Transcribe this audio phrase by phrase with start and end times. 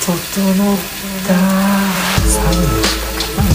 [0.00, 0.16] 整っ
[1.26, 1.34] た。
[2.26, 3.48] サウナしたかな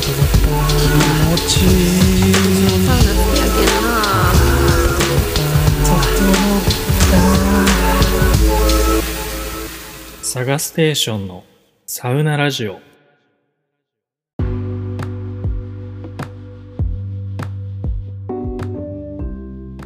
[0.00, 0.46] 整った
[0.78, 0.86] 気
[1.26, 1.52] 持ち。
[1.64, 1.66] い
[2.30, 2.32] い
[2.86, 3.90] サウナ好きやけんな
[5.84, 6.62] 整っ
[10.20, 11.44] たサガステーションの
[11.86, 12.80] サウナラジオ。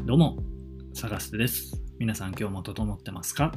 [0.05, 0.37] どうも
[0.93, 1.81] サガステです。
[1.99, 3.53] 皆さん今日も整ってますか、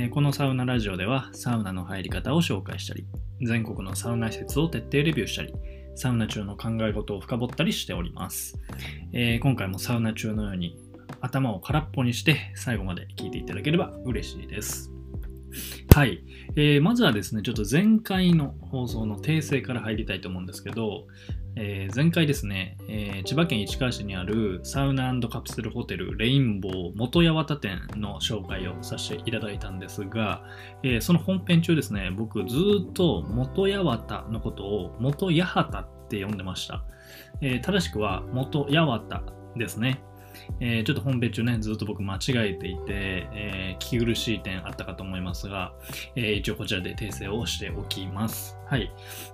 [0.00, 3.04] えーこのサウナラジオではサウナの入り方を紹介したり
[3.42, 5.52] 全国のサウナ施設を徹底レビューしたり
[5.94, 8.58] サウナ中の考え事を深掘ったりしております、
[9.12, 10.78] えー今回もサウナ中のように
[11.20, 14.90] 頭を空っぽにして最後まで聞いていただければ嬉しいです。
[15.94, 16.24] はい、
[16.56, 21.08] えーまずはですねちょっと前回の放送の訂正から入りたいと思うんですけど、
[21.56, 30.42] えー前回ですね、えー千葉県市川市にあるサウナカプセルホテルレインボー元八幡店の紹介をさせていただいたんですが、
[30.82, 32.56] えーその本編中ですね、僕ず
[32.88, 36.84] っと元八幡のことを元八幡って呼んでました。
[37.40, 39.24] えー正しくは元八幡
[39.56, 40.02] ですね。
[40.60, 42.18] えーちょっと本編中ね、ずっと僕間違
[42.50, 42.82] えていて、
[43.32, 45.72] えー聞き苦しい点あったかと思いますが、
[46.16, 48.58] えー一応こちらで訂正をしておきます。
[48.66, 48.90] はい。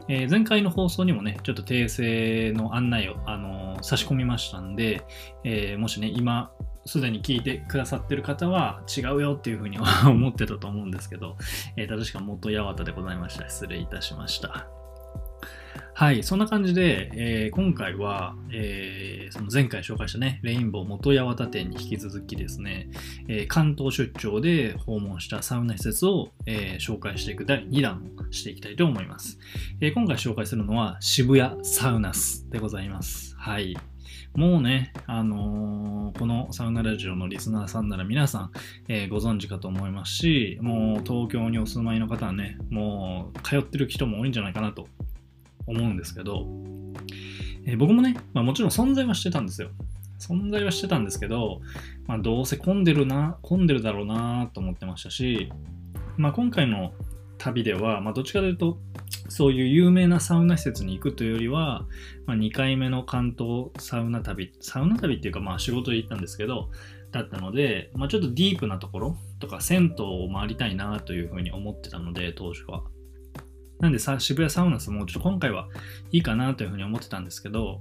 [0.08, 5.02] えー前回の放送にもね、ちょっと訂正の案内を、あのー差し込みましたんで、
[5.44, 6.50] えーもしね、今、
[6.86, 11.36] すでに聞いてくださってる方は違うよっていうふうに 思ってたと思うんですけど、
[11.76, 13.48] えー、確か元八幡でございました。
[13.48, 14.68] 失礼いたしました。
[15.98, 22.90] はい、そんな感じで、えー今回は、えーその前回紹介したね、レインボー元八幡店に引き続きですね、
[23.28, 29.38] えー関東出張で訪問したサウナ施設を、え紹介していく第2弾をしていきたいと思います。
[29.80, 33.34] え今回紹介するのは渋谷サウナスでございます。
[33.38, 33.74] はい。
[34.34, 38.50] もうね、あのーこのサウナラジオのリスナーさんなら皆さん、
[38.88, 44.88] えーご存知かと思いますし、もう東京にお住まいの方はね、もう通ってる人も多いんじゃないかなと
[45.66, 46.46] 思うんですけど、
[47.66, 49.70] えー僕もね、まあ、もちろん存在はしてたんですよ。
[50.18, 51.60] 存在はしてたんですけど、
[52.06, 55.50] まあ、どうせ混んでるな、混んでるだろうなと思ってましたし、
[56.16, 56.92] まあ、今回の
[57.38, 58.78] 旅では、まあ、どっちかというと、
[59.28, 61.84] そういう有名なサウナ施設に行くというよりは、
[62.26, 66.70] まあ、2回目の関東サウナ旅、サウナ旅っていうか、まあ仕事で行ったんですけど、
[67.12, 72.84] だったので、まあ、ちょっとディープなところとか、銭湯を回りたいなというふうに思ってたので、当初は。
[73.80, 75.68] なんでさ、渋谷サウナスもちょっと今回は
[76.10, 77.80] いいかなというふうに思ってたんですけど、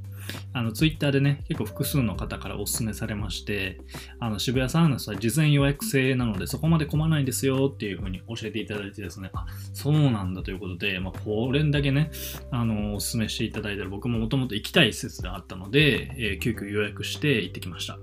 [0.53, 3.79] あの、ツイッターでね、結構複数の方からお勧めされまして、
[4.19, 12.11] あの、渋谷サウナスは事前予約制なので、そこまで混まないんですよっていうふうに教えていただいてですね、あ、そうなんだということで、まあ、これだけね、
[12.51, 17.97] あの、お勧めしていただいたら、僕ももともと行きたい施設であったので、えー急遽予約して行ってきました。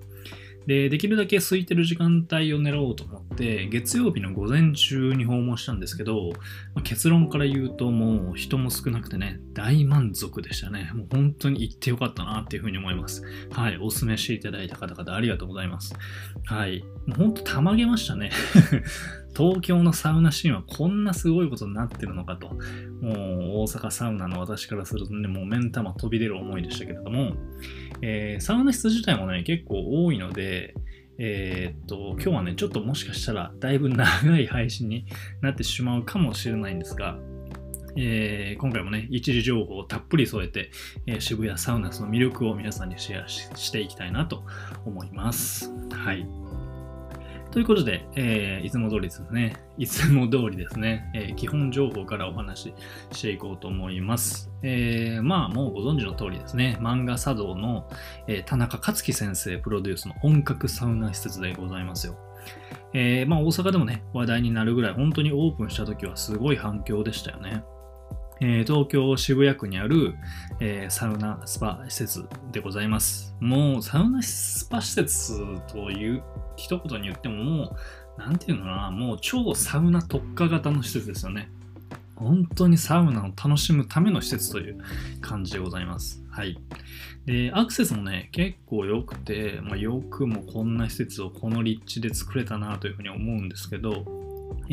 [0.66, 6.30] で、できるだけ空いてる時間帯を狙おうと思って、月曜日の午前中に訪問したんですけど、
[6.74, 10.90] まあ結論から言うともう人も少なくてね、大満足でしたね。
[10.94, 13.22] もう本当に行ってよかったなっていうふうに思います。
[13.50, 15.94] はい、お勧めしていただいた方々ありがとうございます。
[16.44, 18.30] はい、もう本当たまげましたね。
[19.36, 22.48] 東京のサウナシーンはこんなすごいことになってるのかと。
[22.50, 22.58] もう
[23.62, 27.34] 大阪サウナの私からするとね、もう目ん玉飛び出る思いでしたけれども、
[28.02, 30.74] えーサウナ室自体もね、結構多いので、
[31.18, 35.06] えーっと、今日はね、ちょっともしかしたらだいぶ長い配信に
[35.40, 37.16] なってしまうかもしれないんですが、
[37.96, 40.70] えー今回もね、一時情報をたっぷり添えて、
[41.06, 44.44] えー渋谷サウナスの魅力を皆さんにシェアししていきたいなと
[44.84, 45.72] 思います。
[45.92, 46.41] はい。
[47.52, 52.74] ということで、えーいつも通りですね、いつも通りですね、えー基本情報からお話し
[53.12, 54.50] していこうと思います。
[54.62, 57.90] えーまあ、もうご存知の通りですね、漫画茶道の、
[58.26, 62.16] えー田中克樹先生プロデュースの本格サウナ施設でございますよ。
[62.94, 67.64] えーまあ、大阪でもね、話題になるぐらい、本当にオープンした時はすごい反響でしたよね。
[68.44, 70.16] えー東京渋谷区にある、
[70.58, 73.36] えーサウナスパ施設でございます。
[73.38, 75.34] もうサウナスパ施設
[75.68, 76.24] という
[76.56, 77.76] 一言に言ってもも
[78.18, 81.50] う、なんていうのかな、もう超サウナ特化型の施設ですよね。
[82.16, 84.78] 本当にサウナを楽しむための施設という
[85.20, 86.24] 感じでございます。
[86.28, 86.58] はい。
[87.26, 94.21] で、アクセスもね、結構良くて、まあ、よくもこんな施設をこの立地で作れたなというふうに思うんですけど、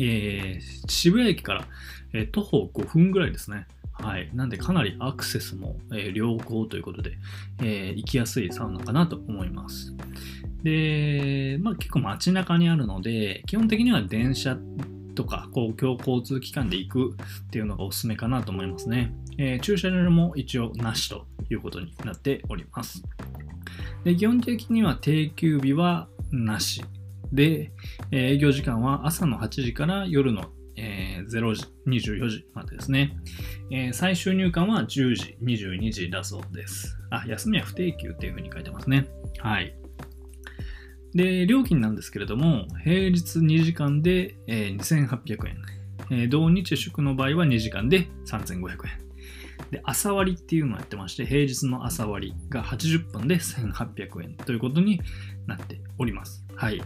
[0.02, 1.64] えー渋谷駅から、
[2.12, 3.66] えー徒歩5分ぐらいですね。
[3.92, 4.30] はい。
[4.34, 7.18] なんでかなりアクセスも、えー良好ということで、
[7.62, 9.94] え行きやすいサウナかなと思います。
[10.62, 14.56] で、まあ結構街中にあるので、基本的には電車
[15.14, 17.16] とか公共交通機関で行く
[17.46, 19.12] っていうのがおすすめかなと思いますね。
[19.38, 23.02] え駐車場も一応なしということになっております。
[24.04, 26.82] で基本的には定休日はなし
[27.32, 27.72] で、
[28.10, 33.16] 営業時間は朝の8時から夜の、えー0時、24時までですね。
[33.70, 36.98] えー最終入館は10時、22時だそうです。
[37.10, 39.06] あ、休みは不定休っていうふうに書いてますね。
[39.38, 39.74] はい。
[41.14, 45.56] で、料金なんですけれども、平日2時間で、えー2800円。
[46.10, 48.76] えー同日祝の場合は2時間で3500円。
[49.70, 55.00] で、朝割っていうのをやってまして、平日の朝割が80分で1800円ということに
[55.46, 56.44] なっております。
[56.56, 56.82] はい。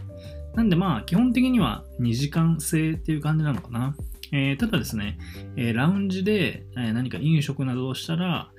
[0.55, 3.95] なんでまあ、基本的には2時間制っていう感じなのかな。
[4.31, 5.17] えーただですね、
[5.55, 8.49] えーラウンジで、え何か飲食などをしたら、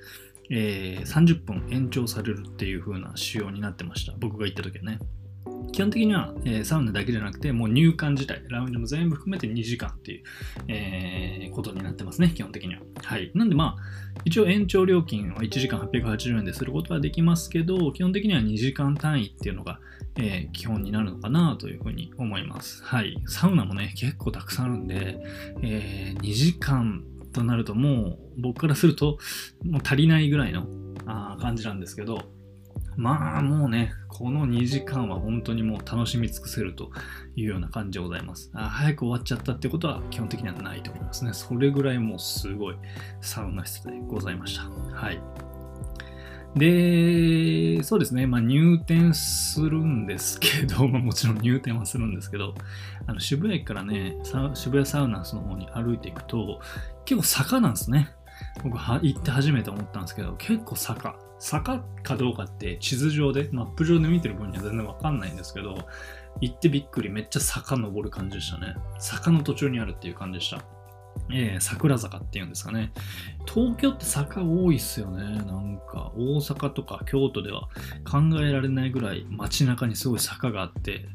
[0.49, 4.13] えー30分延長されるっていう風な仕様になってました。
[4.19, 4.99] 僕が行った時はね。
[5.71, 10.23] 基本的には、えーサウナだけじゃなくて、もう入館自体、ラウンジも全部含めて2時間っていう、
[10.67, 12.81] えーことになってますね、基本的には。
[13.03, 13.31] はい。
[13.33, 19.79] なんでまあ、一応延長料金は1時間880円ですることはできますけど、基本的には2時間単位っていうのが、
[20.17, 22.83] えー基本になるのかなというふうに思います。
[22.83, 23.21] はい。
[23.27, 25.19] サウナもね、結構たくさんあるんで、
[25.61, 27.03] え2時間
[27.33, 29.19] となるともう僕からすると
[29.63, 30.65] もう足りないぐらいの
[31.05, 32.23] あ感じなんですけど、
[32.97, 36.89] まあもうね、この2時間は本当にもう楽しみ尽くせると
[37.35, 38.49] いうような感じでございます。
[38.55, 41.31] あ早く終わっちゃったってことは基本的にはないと思いますね。
[41.33, 42.75] それぐらいもうすごい
[43.21, 44.63] サウナ室でございました。
[44.95, 45.21] はい。
[46.55, 52.55] で、そうですね、まあ、入店するんですけど、 まあ、もちろん入店はするんですけど、
[53.05, 54.17] あの渋谷駅からね、
[54.55, 56.59] 渋谷サウナスの方に歩いていくと、
[57.05, 58.09] 結構坂なんですね。
[58.63, 61.26] 僕は行って初めて思ったんですけど、結構坂。
[61.39, 65.77] 坂かどうかって地図上で、マップ上で見てる分には全然わかんないんですけど、
[66.41, 68.75] 行ってびっくり、めっちゃ坂登る感じでしたね。
[68.99, 70.63] 坂の途中にあるっていう感じでした。
[71.31, 72.91] えー、桜坂っていうんですかね。
[73.51, 75.23] 東京って坂多いっすよね。
[75.23, 77.69] なんか、大阪とか京都では
[78.09, 81.05] 考えられないぐらい街中にすごい坂があって、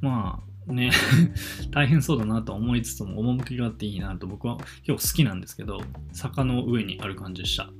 [0.00, 0.90] まあね、
[1.70, 5.80] 大変そうだなと思いつつも趣があっていいなと僕は結構好きなんですけど、
[6.12, 7.70] 坂の上にある感じでした。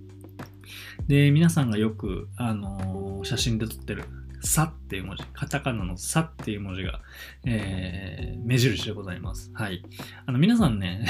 [1.07, 4.05] で、皆さんがよく、あのー写真で撮ってる、
[4.43, 7.01] さっていう文字、カタカナのさっていう文字が、
[7.45, 9.51] えー目印でございます。
[9.55, 9.83] はい。
[10.27, 11.07] あの、皆さんね、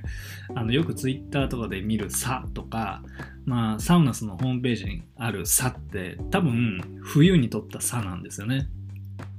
[0.56, 3.02] あの、よくツイッターとかで見るさとか、
[3.44, 8.68] まあ、サウナスのホームページにあるさって、多分、冬に撮ったさなんですよね。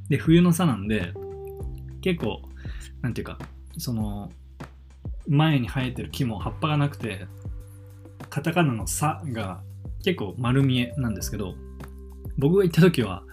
[0.08, 1.14] で、冬のさなんで、
[2.02, 2.42] 結構、
[3.02, 3.40] なんていうか、
[3.78, 4.32] その、
[5.28, 7.28] 前に生えてる木も葉っぱがなくて、
[8.32, 9.62] カタカナのさが
[10.04, 11.54] 結構丸見えなんですけど、
[12.38, 13.24] 僕が行った時は、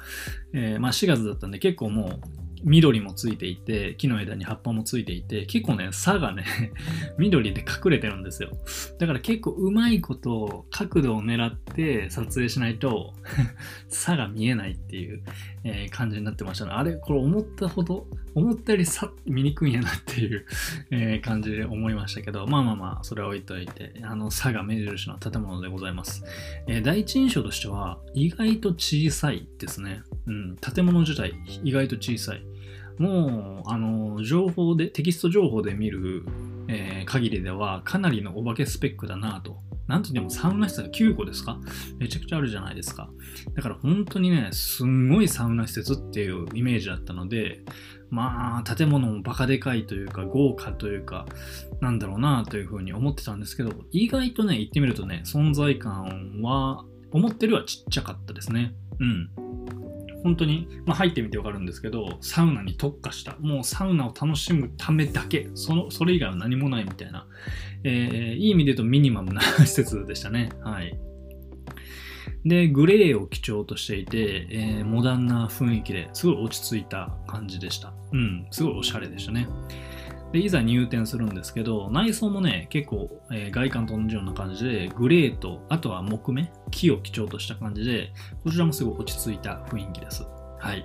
[0.52, 2.20] えーまあ4月だったんで結構もう
[2.64, 6.44] 緑もついていて、木の枝に葉っぱもついていて、結構ね、差がね、
[7.16, 8.50] 緑で隠れてるんですよ。
[8.98, 13.14] だから結構うまいこと角度を狙って撮影しないと
[13.88, 15.22] 差が見えないっていう、
[15.62, 16.72] えー感じになってましたね。
[16.72, 20.44] あれこれ思ったほど、思ったより差見にくいんやなっていう、
[20.90, 26.24] え感じで思いましたけど、まあまあまあ、それは置いといて、あの差が目印の建物でございます。
[26.66, 30.02] えー第一印象としては、意外と小さいですね。
[30.26, 31.34] うん、建物自体、
[31.64, 32.42] 意外と小さい。
[32.98, 36.24] もう、あの、情報で、テキスト情報で見る、
[36.68, 39.56] えー限りでは、かなりのお化けスペックだなと。
[39.86, 41.58] なんといってもサウナ室が9個ですか？
[41.98, 43.08] めちゃくちゃあるじゃないですか。
[43.54, 47.64] だから本当にね、すんごいサウナ施設っていうイメージだったので、
[48.10, 51.26] まあ、建物もバカでかいというか、豪華というか、
[51.80, 58.74] なんだろうなというふうに思ってたんですけど、意外とね、行ってみるとね、存在感は、思ってるよりはちっちゃかったですね。
[59.00, 59.30] うん。
[60.22, 67.26] 本当に、まあ、入ってみてわかるんですけど、サウナに特化した、もうサウナを楽しむためだけ、そのそれ以外は何もないみたいな、
[67.84, 70.50] えーいい意味で言うとミニマムな施設でしたね。
[70.62, 70.98] はい。
[72.48, 77.92] で、グレーを基調としていて、えーモダンな雰囲気ですごい落ち着いた感じでした。
[78.12, 79.46] うん、すごいおしゃれでしたね。
[80.32, 88.12] で、いざ入店するんですけど、内装もね、結構、えー外観と同じような感じで、グレーと、あとは木目、木を基調とした感じで、
[88.44, 90.24] こちらもすごい落ち着いた雰囲気です。
[90.60, 90.84] はい。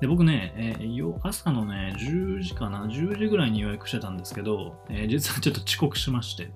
[0.00, 6.50] で、僕ね、えー朝のね、10時かな、10時ぐらいに予約してたんですけど、えー実はちょっと遅刻しまして、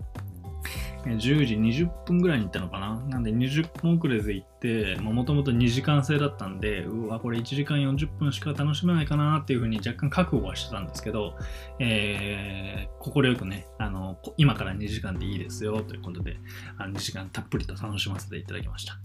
[1.14, 2.96] 10時20分ぐらいに行ったのかな。
[3.08, 11.34] なんで20分遅れで行って、もともと2時間制だったんで、うわ、これ1時間40分しか楽しめないかなっていうふうに若干覚悟はしてたんですけど、
[11.78, 16.36] えー、快くね、あの、今から2時間でいいですよということで、
[16.78, 18.98] あの2時間たっぷりと楽しませていただきました。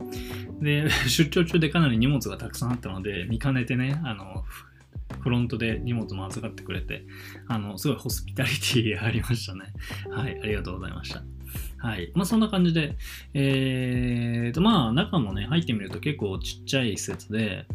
[0.61, 4.71] で、 出張中でかなり荷物がたくさんあったので、見かねてね、あの、フ
[5.19, 7.05] フロントで荷物も預かってくれて、
[7.47, 9.73] あの、すごいホスピタリティありましたね。
[10.09, 11.23] はい、ありがとうございました。
[11.81, 12.11] はい。
[12.13, 12.95] まあそんな感じで、
[13.33, 17.65] えーと、まあ中もね、入ってみると結構ちっちゃい施設で、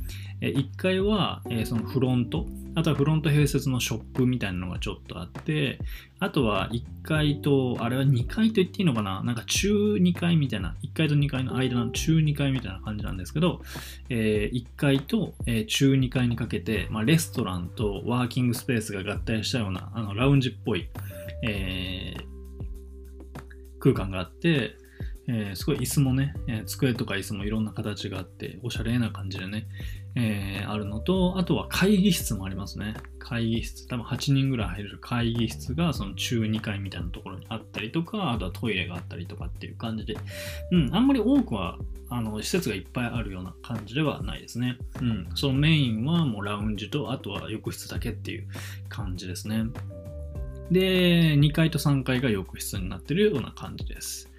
[0.41, 2.47] え1階は、えーそのフロント、
[2.77, 5.81] あとはフロント併設のショップみたいなのがちょっとあって、
[6.21, 9.25] あとは1階と、あれは2階と言っていいのかな？
[9.25, 13.61] なんか中2階みたいな、1階と2階の間の中2階みたいな感じなんですけど、
[14.09, 20.89] え1階と、えー中2階にかけて、まあ、レストランとワーキングスペースが合体したようなあのラウンジっぽい、
[21.43, 22.36] えー
[23.87, 24.77] 空間があって、
[25.29, 29.67] えーすごい椅子もね、えー机とか椅子もいろんな形があって、おしゃれな感じでね、
[30.17, 32.95] えーあるのと、あとは会議室もありますね。
[33.21, 40.17] 会議室、多分8人ぐらい入れる会議室がその中2階みたいなところにあったりとか、あとはトイレがあったりとかっていう感じで、
[40.73, 41.79] うん、あんまり多くは
[42.09, 44.79] あの施設がいっぱいあるような感じではないですね。
[45.01, 48.49] うん、そのメインはもうラウンジと、あとは浴室だけっていう
[48.89, 49.65] 感じですね。
[50.71, 54.31] で、2階と3階が浴室になってるような感じです。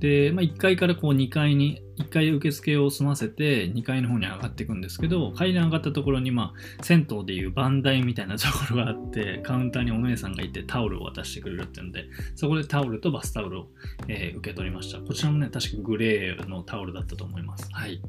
[0.00, 13.66] で、まあ、1階からこう2階に、1階受付を済ませて2階の方に上がっていくんですけど、階段上がったところに、まあ、銭湯でいう番台みたいなところがあって、カウンターにお姉さんがいてタオルを渡してくれるっていうんで、そこでタオルとバスタオルを、
[14.08, 15.00] えー受け取りました。
[15.00, 17.68] こちらもね、確かグレーのタオルだったと思います。
[17.70, 18.00] はい。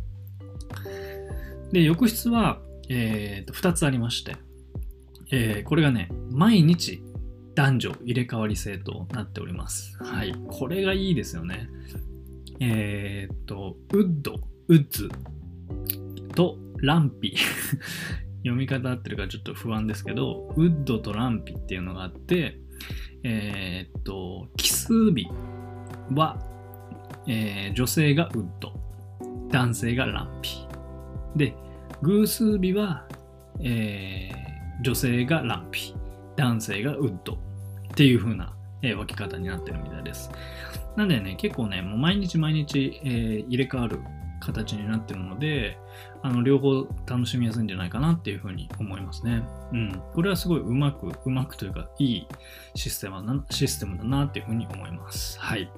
[1.73, 4.37] で、浴室は、えーと2つありまして、
[5.31, 7.03] えーこれがね、毎日
[7.55, 9.97] 男女入れ替わり制となっております。
[10.01, 10.33] はい。
[10.47, 11.69] これがいいですよね。
[12.59, 14.35] えーっと、ウッド、
[14.67, 15.09] ウッズ
[16.35, 17.35] とランピ。
[18.43, 22.59] 読み方合ってるかちょっと不安ですけど、ウッドとランピっていうのがあって、
[23.23, 25.27] えーっと、奇数日
[26.13, 26.39] は、
[27.27, 28.73] えー女性がウッド、
[29.49, 30.49] 男性がランピ。
[31.35, 31.55] で、
[32.01, 33.07] 偶数日は、
[33.59, 34.41] えー
[34.83, 35.93] 女性がランピ、
[36.35, 37.37] 男性がウッドっ
[37.95, 40.31] ていう風な、えー分け方になってるみたいです。
[40.95, 43.99] なんでね、結構ね、もう毎日毎日、えー入れ替わる
[44.41, 45.77] 形になってるので、
[46.23, 49.43] あの両方楽しみやすいんじゃないかなっていう風に思いますね。
[49.71, 50.01] うん。
[50.13, 52.27] これはすごいうまく、うまくというか、いい
[52.75, 55.39] システムだなシステムだなっていう風に思います。
[55.39, 55.71] はい。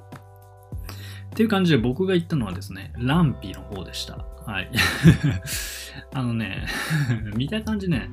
[1.33, 4.17] っていう感じで僕が言ったのはですね、ランピーの方でした。
[4.45, 4.72] はい。
[6.13, 6.65] あのね、
[7.36, 8.10] 見た感じね、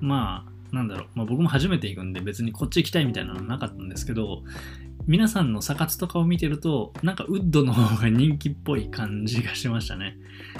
[0.00, 4.42] まあ、なんだろう、まあ、僕も初めて行くんで別にこっち行きたいみたいなのはなかったんですけど、
[5.06, 10.16] 皆さんのサ活とかを見てると、なんかウッドの方が人気っぽい感じがしましたね。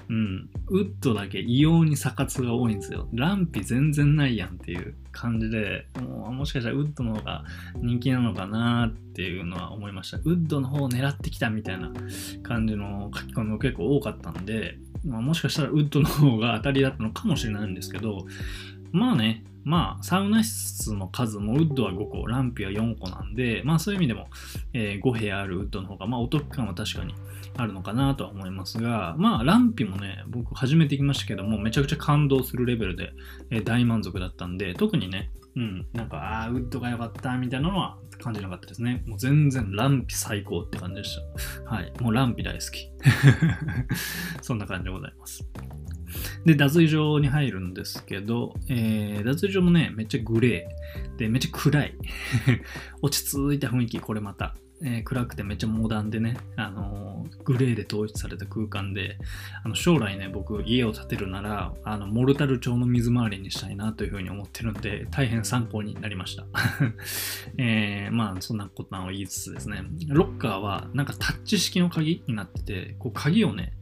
[0.08, 0.48] うん。
[0.68, 3.08] ウッドだけ異様にサ活が多いんですよ。
[3.12, 7.44] ランピ全然ないやんっていう感じで、もうもしかしたらウッドの方が
[7.74, 10.18] 人気なのかなっていうのは思いました。
[10.18, 11.90] ウッドの方を狙ってきたみたいな
[12.44, 18.26] 感じの書き込みも結構多かったんで、まあ、もしかしたらウッドの方が当たりだったのかもしれないんですけど、
[18.92, 24.28] まあね、まあ、サウナ室の数もウッドは5個、ランピは4個なんで、まあそういう意味でも、
[24.72, 27.16] えー5部屋あるウッドの方が、まあお得感は確かに
[27.56, 33.12] あるのかなとは思いますが、まあランピもね、僕初めて行きましたけども、めちゃくちゃ感動するレベルで、
[33.50, 39.02] えー大満足だったんで、特にね、うん、なんか、ああ、ウッドが良かったみたいなのは感じなかったですね。
[39.06, 41.18] もう全然ランピ最高って感じでし
[41.66, 41.74] た。
[41.74, 42.88] はい、もうランピ大好き。
[44.42, 45.48] そんな感じでございます。
[46.44, 51.18] で、脱衣所に入るんですけど、えー、脱衣所もね、めっちゃグレー。
[51.18, 51.94] で、めっちゃ暗い。
[53.02, 54.54] 落ち着いた雰囲気、これまた。
[54.82, 59.18] えー暗くてめっちゃモダンでね、あのーグレーで統一された空間で、
[59.64, 66.46] あの将来ね、僕、家を建てるなら、あの、モルタル調の水回りにしたいなというふうに思ってるんで、大変参考になりました。
[67.58, 73.72] えーまあ、そんなことを言いつつですね、ロッカーは、なんかタッチ式の鍵になってて、こう、鍵をね、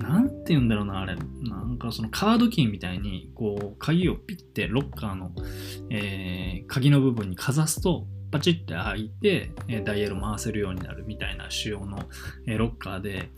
[0.00, 1.16] なんて言うんだろうな、あれ。
[1.16, 5.32] なんかそのカードキーみたいに、こう、鍵をピッてロッカーの、
[5.90, 11.98] えー鍵の部分にかざすと、パチッて開いて、えダイヤル回せるようになるみたいな仕様の、
[12.46, 13.30] えロッカーで、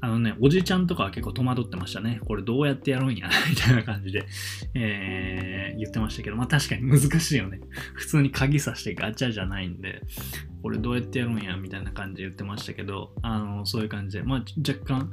[0.00, 2.20] あのね、おじちゃんとかは結構戸惑ってましたね。
[2.26, 3.28] これどうやってやるんや？
[3.50, 4.26] みたいな感じで、
[4.74, 7.60] えー言ってましたけど、まあ確かに難しいよね。
[7.94, 10.02] 普通に鍵さしてガチャじゃないんで、
[10.62, 11.56] これどうやってやるんや？
[11.56, 15.10] みたいな感じで言ってましたけど、あの、そういう感じで、まあ若干、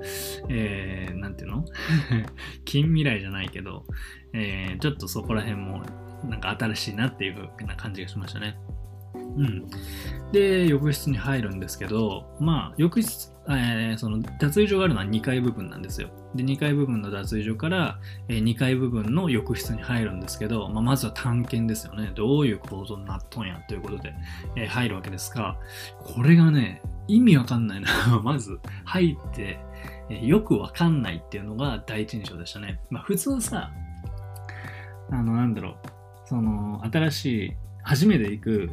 [0.50, 1.66] えー、なんていうの？
[2.66, 3.86] 近未来じゃないけど、
[4.34, 5.84] えーちょっとそこら辺も
[6.30, 8.58] なんか新しいなっていう風な感じがしましたね。
[9.38, 9.66] うん。
[10.32, 16.10] で、浴室に入るんですけど、まあ、浴室、えーその脱衣所があるのは2階部分なんですよ。
[16.34, 22.12] で、2階部分の脱衣所から、え2階部分の浴室に入るんですけど、まあ、まずは探検ですよね。
[22.16, 24.14] どういう構造になっとんやということで、
[24.56, 25.58] えー入るわけですが、
[26.00, 27.90] これがね、意味わかんないな。
[28.24, 29.60] まず、入って、
[30.10, 32.80] えーよくわかんないっていうのが第一印象でしたね。
[32.90, 33.72] まあ、普通さ、
[35.12, 35.76] あの、なんだろう、
[36.26, 37.54] その、新しい、
[37.84, 38.72] 初めて行く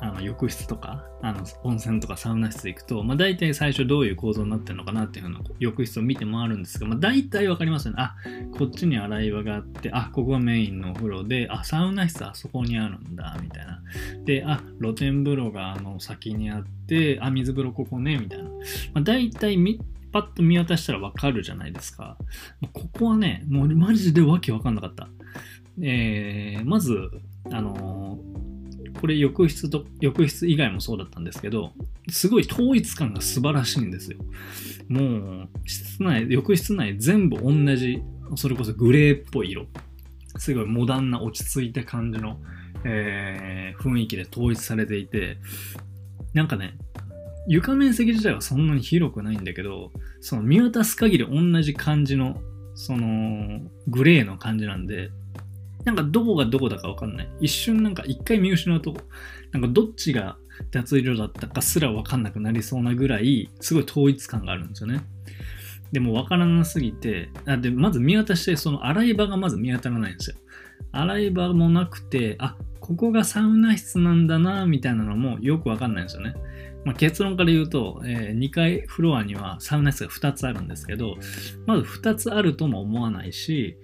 [0.00, 8.02] あの浴室とかあの温泉とかサウナ室行くと、まあ、大体最初どういう構造になってるのかなっていうのを浴室を見て回るんですが、まあ、大体わかりますよね。
[8.02, 8.14] あ
[8.58, 13.82] こっちに洗い場があってあここがメインのお風呂であサウナ室あそこにあるんだみたいな。
[14.24, 18.50] であ露天風呂があの先にあってあ水風呂ここねみたいな。
[18.50, 18.56] ま
[18.96, 19.80] あ、大体み
[20.12, 22.16] パッと見渡したらわかるじゃないですか。
[22.72, 25.08] ここはね、もうマジでわけわかんなかった。
[25.82, 27.10] えー、まず、
[27.50, 28.55] あのー
[28.96, 31.72] これ浴室と、浴室以外もそうだったんですけど、
[32.10, 34.18] すごい統一感が素晴らしいんですよ。
[34.88, 38.02] もう、室内、浴室内全部同じ、
[38.36, 39.66] それこそグレーっぽい色。
[40.38, 42.38] すごいモダンな落ち着いた感じの、
[42.84, 45.38] えー、雰囲気で統一されていて、
[46.34, 46.76] なんかね、
[47.48, 52.40] 床面積自体はそんなに広くないんだけど、その見渡す限り同じ感じの、
[52.74, 55.10] その、グレーの感じなんで、
[55.86, 57.28] なんかどこがどこだかわかんない。
[57.40, 58.92] 一瞬なんか一回見失うと、
[59.52, 60.36] なんかどっちが
[60.72, 65.04] 脱衣所だったかすらわかんなくなりそうなぐらい、すごい統一感があるんですよね。
[65.92, 70.36] でもわからなすぎて、あで、まず見渡して、その洗い場がまず見当たらないんですよ。
[70.90, 76.34] 洗い場もなくて、あ、ここがサウナ室なんだな、みたいなのもよくわかんないんですよね。
[76.86, 81.16] まあ、結論から言うと、えー、2階フロアにはサウナ室が2つあるんですけど、
[81.66, 83.76] まず2つあるとも思わないし、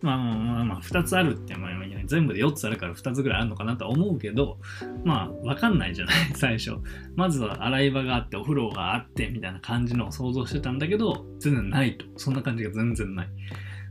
[0.00, 1.70] まあまあまあ、2つあるって、まあ、
[2.06, 4.58] 全部で4つあるから2つぐらいあるのかなと思うけど、
[5.04, 6.76] まあ、わかんないじゃない、 最初。
[7.16, 12.06] まずは洗い場があって、お風呂があって、みたいな感じのを想像してたんだけど、全然ないと。
[12.16, 13.28] そんな感じが全然ない。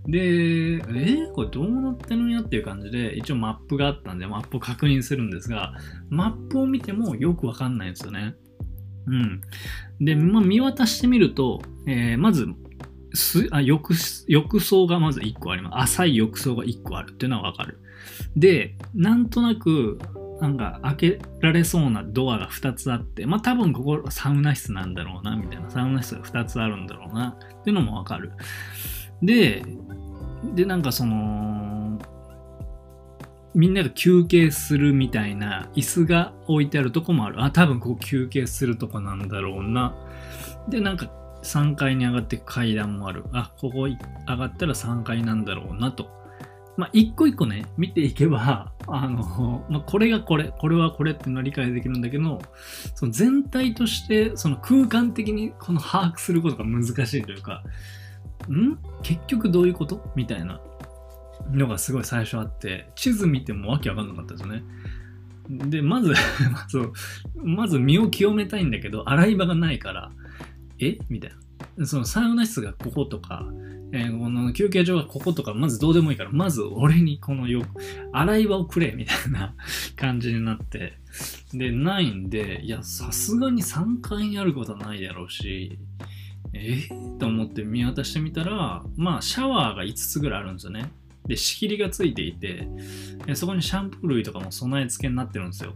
[0.07, 5.73] で、えー、これどうなってるんやっていう感じで、一応マップがあったんで、マップを確認するんですが、
[6.09, 8.35] マップを見てもよくわかんないんですよね。
[9.07, 9.41] うん。
[9.99, 12.47] で、まあ、見渡してみると、えー、まず、
[13.13, 13.93] すあ浴
[14.27, 15.93] 浴槽がまず1個あります。
[15.93, 17.79] 浅い浴槽が1個あるっていうのはわかる。
[18.35, 19.99] で、なんとなく、
[20.39, 25.69] なんか開けられそうなドアが2つあって、まあ多分ここサウナ室なんだろうな、みたいな。
[25.69, 28.31] サウナ室が2つあるんだろうな、っていうのもわかる。
[29.21, 29.63] で、
[30.43, 31.99] で、なんかその、
[33.53, 37.43] みんなが休憩するみたいな椅子が置いてあるとこもある。
[37.43, 39.93] あ、多分ここ休憩するとこなんだろうな。
[40.69, 41.11] で、なんか
[41.43, 43.25] 3階に上がっていく階段もある。
[43.33, 46.21] あ、ここ上がったら3階なんだろうなと。
[46.77, 52.41] まあ、一個一個ね、見ていけば、あの、まあ、これがこれ、これはこれっていうのは理解できるんだけど、
[52.95, 57.63] その全体として、その空間的にこの把握することが難しいというか、
[58.51, 58.77] ん？
[59.03, 60.11] 結局どういうこと？
[60.15, 60.61] みたいな。
[61.51, 64.63] のがすごい最初あって、地図見てもわけわかんなかったですよね。
[65.49, 66.13] で、まず
[66.51, 66.89] まず、
[67.43, 70.11] まず身を清めたいんだけど、洗い場がないから、
[70.79, 70.99] え？
[71.09, 71.31] みたい
[71.77, 71.85] な。
[71.85, 73.47] そのサウナ室がこことか、
[73.93, 77.63] えー、この休憩所がこことか、まずどうでもいいから、まず俺にこのよ、
[78.13, 79.53] 洗い場をくれみたいな。
[79.95, 80.93] 感じになって、
[81.53, 85.77] で、ないんで、いや、さすがに3階にあることはないだろうし、
[86.53, 86.87] え？
[86.89, 90.91] ー、と思って見渡してみたら、まあ、シャワーが5つぐらいあるんですよね。
[91.27, 92.67] で、仕切りがついていて、
[93.35, 95.73] そこにシャンプー類とかも備え付けになってるんですよ。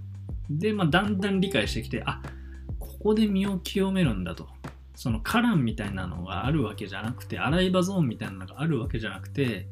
[0.50, 2.22] で、まあ、だんだん理解してきて、あ、
[2.80, 4.48] ここで身を清めるんだと。
[4.96, 9.68] そのカランみたいなのがあるわけじゃなくて、洗い場ゾーンみたいなのがあるわけじゃなくて、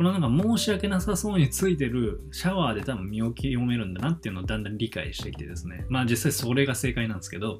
[0.00, 5.84] このなんか申し訳なさそうについてるシャワーで多分身を清めるんだなっていうのをだんだん理解してきてですね。
[5.90, 7.58] まあ実際それが正解なんですけど、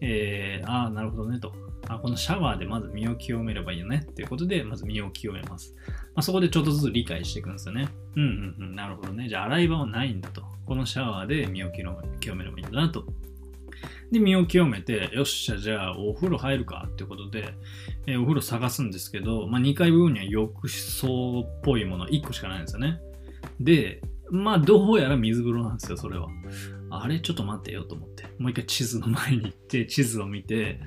[0.00, 1.52] えー、ああ、なるほどねと。
[1.86, 5.74] あこのシャワーでまず身を清めればいいよねっていうことで、まず身を清めます。
[5.86, 7.90] まあ、そこでちょっとずつ理解していくんですよね。
[8.16, 9.28] うんうんうん、なるほどね。
[9.28, 10.42] じゃあ洗い場はないんだと。
[10.64, 13.04] このシャワーで身を清めればいいんだなと。
[14.10, 17.54] で、身を清めて、よっしゃ、じゃあお風呂入るかってことで、
[18.06, 23.00] えー、お風呂探すんですけど、まあ、2階部分には浴槽っぽいもの1個しかないんですよね。
[23.60, 26.28] で、まあ、どうやら水風呂なんですよ、それは。
[26.90, 28.24] あれちょっと待ってよと思って。
[28.38, 30.80] もう一回地図の前に行って、地図を見て、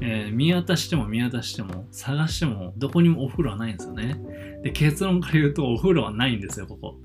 [0.00, 4.16] えー、見渡しても見渡しても、探しても、どこにもお風呂はないんですよね。
[4.62, 6.96] で、結論から言うと、お風呂はないんですよ、ここ。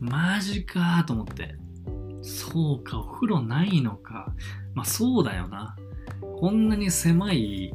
[0.00, 1.56] マジかーと思って。
[2.22, 4.32] そうか、お風呂ないのか。
[4.74, 5.76] まあ、そうだよな。
[6.20, 7.72] こんなに狭い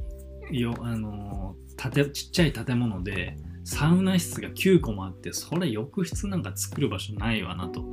[0.52, 7.90] よ、あの、建ちっちゃい建物で、サウナ室が9個もあって、それ浴室なんか作る場所ないわなと。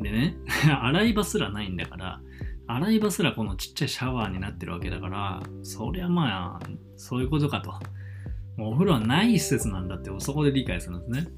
[0.00, 0.36] でね、
[0.82, 2.20] 洗い場すらないんだから、
[2.66, 7.72] 洗い場すらこのちっちゃいシャワーになってるわけだから、そりゃまあ、そういうことかと。
[8.56, 11.32] もうお風呂はない施設なんだってそこで理解するんですね。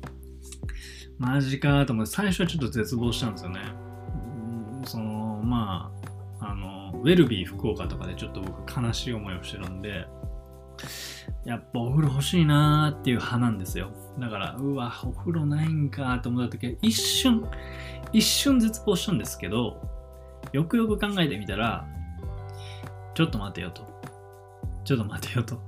[1.19, 3.61] マジかと思って、最初はちょっと絶望したんですよね。
[4.85, 5.91] その、ま
[6.41, 10.07] あ、あの、ウェルビー福岡とかでちょっと僕悲しい思いをしてるんで、
[11.45, 13.91] やっぱお風呂欲しいなーっていう派なんですよ。
[14.19, 17.47] だから、うわ、お風呂ないんかと思った時は一瞬、
[18.13, 19.81] 一瞬絶望したんですけど、
[20.53, 21.87] よくよく考えてみたら、
[23.15, 23.83] ちょっと待てよと。
[24.85, 25.61] ちょっと待てよと。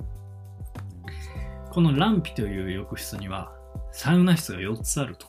[1.71, 3.53] このランピという浴室には
[3.93, 5.27] サウナ室が4つあると。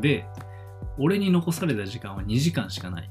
[0.00, 0.24] で、
[0.98, 3.10] 俺に残された時間は2時間しかない。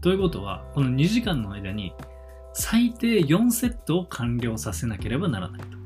[0.00, 1.92] ということは、この2時間の間に
[2.52, 5.78] 最低4セットを完了させなければならないと。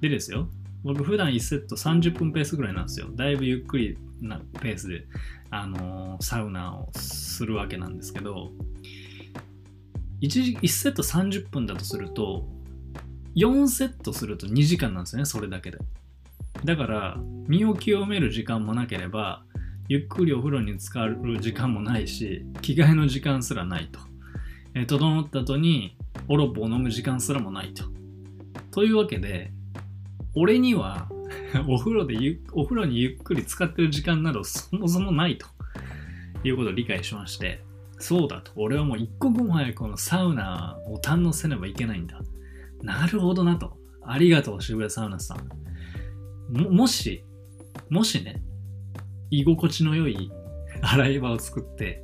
[0.00, 0.48] でですよ、
[0.82, 3.08] 僕普段1セット30分ペースぐらいなんですよ。
[3.14, 5.04] だいぶゆっくりなペースで、
[5.50, 8.50] あのーサウナをするわけなんですけど、
[10.20, 12.46] 1, 1セット30分だとすると、
[13.36, 15.78] 4セットすると2時間なんですよね、それだけで。
[16.64, 19.44] だから、身を清める時間もなければ、
[19.88, 24.00] ゆっくりお風呂に浸かる時間もないし、着替えの時間すらないと。
[24.74, 25.96] えー整った後に、
[26.28, 27.84] オロポを飲む時間すらもないと。
[28.72, 29.52] というわけで、
[30.34, 31.08] 俺には
[31.68, 35.46] お風呂でゆお風呂にゆっくり使ってる時間などそもそもないと
[36.44, 37.62] いうことを理解しまして、
[37.98, 38.52] そうだと。
[38.56, 42.20] 俺はもう一刻も早くこのサウナを堪能せねばいけないんだ。
[42.82, 43.78] なるほどなと。
[44.02, 46.58] ありがとう、渋谷サウナさん。
[46.58, 47.24] も、もし、
[47.88, 48.42] もしね、
[49.30, 50.30] 居心地の良い
[50.82, 52.02] 洗い場を作って、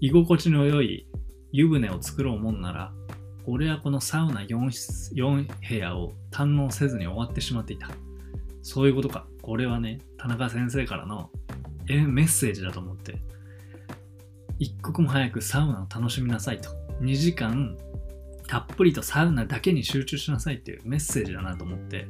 [0.00, 1.06] 居心地の良い
[1.52, 2.92] 湯船を作ろうもんなら、
[3.46, 7.88] 俺はこのサウナ 4, 室4部屋を堪能せずに終わってしまっていた。
[8.62, 9.26] そういうことか。
[9.42, 11.30] これはね、田中先生からの
[11.88, 13.16] えメッセージだと思って、
[14.58, 16.70] 一刻も早くサウナを楽しみなさいと。
[17.00, 17.76] 2時間、
[18.46, 22.06] たっぷりとサウナだけに集中しなさいっていうメッセージだなと思って、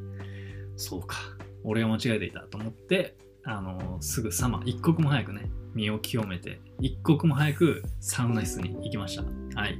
[0.77, 1.16] そうか。
[1.62, 9.22] 俺が間違えていたと思って、あのすぐさま、一刻も早くね、身を清めて、一刻も早くサウナ室に行きました。
[9.61, 9.79] はい。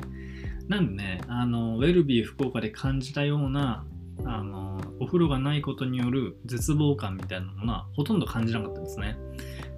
[0.69, 3.85] なんでね、あの、ウェルビー福岡で感じたような、
[4.25, 9.17] あの、お風呂がないことによる絶望感みたいなものはほとんど感じなかったですね。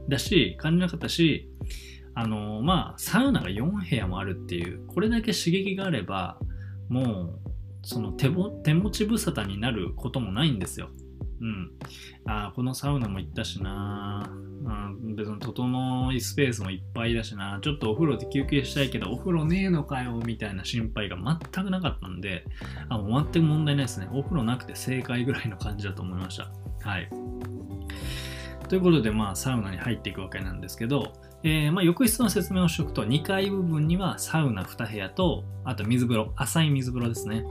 [0.08, 1.48] だし、感じなかったし、
[2.14, 6.38] あの、まあ、サウナが4部屋もあるっていう、これだけ刺激があれば、
[6.88, 7.52] もう、
[7.84, 8.28] その手
[8.62, 10.90] 手持ち無沙汰になることもないんですよ。
[11.42, 11.72] うん。
[12.24, 22.44] ああ、このサウナも行ったしな、うん、別に整いスペースもいっぱいだしな、ちょっとお風呂で休憩したいけど、お風呂ねえのかよ、みたいな心配が全くなかったんで、
[22.88, 24.08] あもう全く問題ないですね。
[24.12, 26.52] お風呂なくて正解ぐらいの感じだと思いました。
[26.88, 27.08] はい。
[28.68, 37.44] ということで、まあ、サウナに入っていくわけなんですけど、えーまあ、浴室の説明をしておくと、2階部分にはサウナ2部屋と、あと水風呂、浅い水風呂ですね。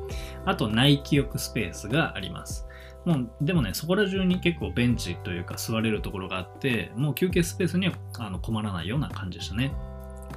[0.45, 2.65] あと内気浴スペースがあります。
[3.05, 9.73] もう、でもね、そこら中に結構ベンチというか座れるところがあって、もう休憩スペースにはあの困らないような感じでしたね。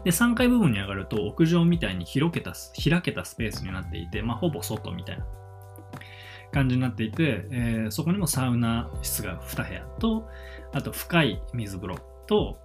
[0.05, 5.27] で、3階部分に上がると屋上みたいに広けた、開けたスペースになっていて、まあ、ほぼ外みたいな
[6.53, 10.29] 感じになっていて、えーそこにもサウナ室が2部屋と、
[10.73, 12.59] あと深い水風呂と、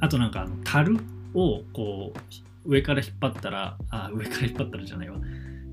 [0.00, 0.96] あとなんかあの樽
[1.34, 5.18] をこう上から引っ張ったら、あ、上から引っ張ったらじゃないわ。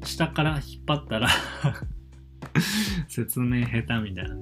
[0.04, 1.28] 下から引っ張ったら
[3.08, 4.36] 説明下手みたいな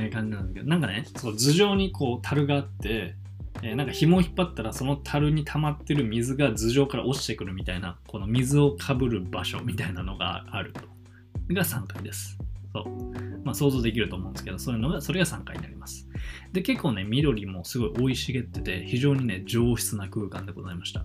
[0.00, 3.14] え感じなんだけど、なんかね、そう頭上にこう樽があって、
[3.62, 10.80] えーなんか紐を引っ張ったらその樽に溜まってる水が頭上から落ちてくるみたいな、この水をかぶる場所みたいなのがあると。
[11.54, 12.38] が3階です。
[12.72, 13.36] そう。
[13.44, 16.08] まあ想像できると思うんですけど、そういうのが、それが3階になります。
[16.52, 21.04] で、結構ね、緑もすごい生い茂ってて、非常にね、上質な空間でございました。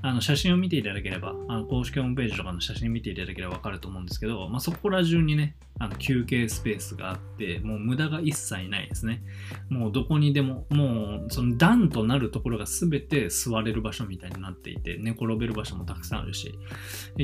[0.00, 9.20] あの、写真を見ていただければ、あの公式ホームページとかの写真見ていただければわかると思うんですけど、まあそこら中にね、あの休憩スペースがあって、もう無駄が一切ないですね。
[9.68, 16.56] もうどこにでも、もうその段となるところが全て座れる場所みたいになっていて、寝転べる場所もたくさんあるし、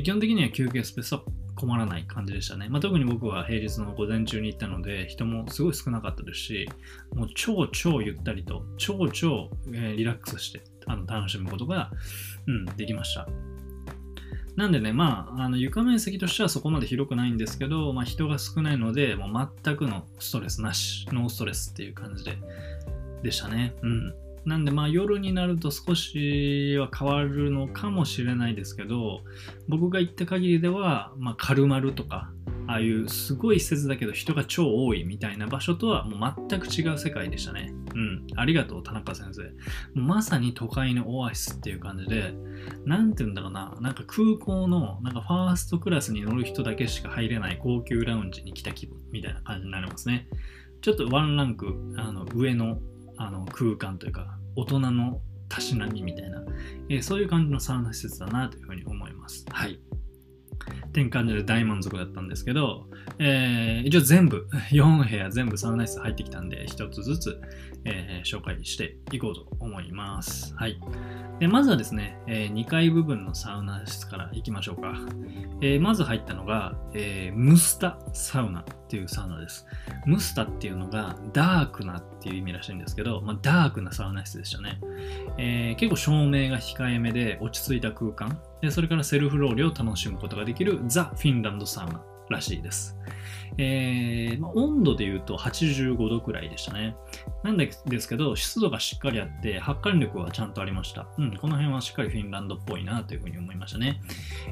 [0.03, 1.23] 基本的には休憩スペースは
[1.55, 2.69] 困らない感じでしたね。
[2.69, 6.69] まあ、特に僕は平日の午前中に行ったので、人もすごい少なかったですし、
[7.15, 11.93] もう超超ゆったりと、超超、えーリラックスしてあの楽しむことが、
[12.49, 13.29] うん、できました。
[14.59, 22.37] なんでね、まあ、あの床面積としてはそこまで広くないんですけど、まあ、人が少ないので、もう全くのストレスなし、ノーストレスっていう感じで、
[23.23, 23.77] でしたね。
[23.83, 24.15] うん。
[24.49, 29.21] なんで、まあ、夜になると少しは変わるのかもしれないですけど、
[29.69, 32.33] 僕が行った限りでは、まあ、カルマルとか、
[32.67, 37.73] ああいうすごい施設だけど人が超多いみたいな場所とはもう全く違う世界でしたね。
[37.95, 38.27] うん。
[38.37, 39.43] ありがとう、田中先生。
[39.95, 42.35] まさに都会のオアシスっていう感じで、
[42.87, 50.27] なんて言うんだろうな、なんか空港の、なんかファーストクラスに乗る人だけしか入れない高級ラウンジに来た気分みたいな感じになりますね。
[50.81, 52.79] ちょっとワンランクあの上の
[53.19, 56.43] あの空間というか、大人のたしなみみたいな、
[56.89, 59.45] えーそういう感じのサウナ施設だなというふうに思います。
[59.51, 59.81] はい。
[60.87, 62.87] っていう感じで大満足だったんですけど、
[63.19, 67.41] えー、一応全部、 4部屋全部サウナ室入ってきたんで、一つずつ、
[67.85, 70.55] えー、紹介していこうと思います。
[70.57, 70.79] はい。
[71.39, 74.95] でまずはですね、えー2階部分のサウナ室から行きましょうか。
[75.61, 79.65] えーまず入ったのが、えームスタサウナっていうサウナです。
[80.05, 84.81] ムスタっていうのがダークなっていう意味らしいんですけど、まあ、ダークなサウナ室でしたね。
[85.39, 92.97] えー結構照明が控えめで落ち着いた空間で、それからセルフロールを楽しむことができるザ・フィンランドサウナらしいです。
[93.57, 96.97] えーまあ、温度で言うと85度くらいでしたね。
[97.43, 101.09] なんですけど、湿度がしっかりあって、発汗力はちゃんとありました。
[101.19, 104.01] うん、この辺はしっかりフィンランドっぽいなというふうに思いましたね。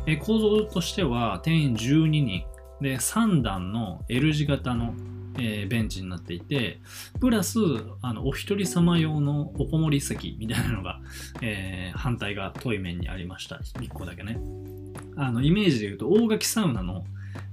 [0.07, 2.45] えー構造としては、定員12人
[2.81, 4.95] で3段の L 字型の、
[5.39, 6.81] えーベンチになっていて、
[7.21, 7.59] プラス、
[8.03, 11.01] あのお一人様用のおこもり席みたいなのが、
[11.43, 13.57] えー反対が遠い面にありました。
[13.57, 14.39] 1個だけね。
[15.17, 17.05] あのイメージで言うと、大垣サウナの、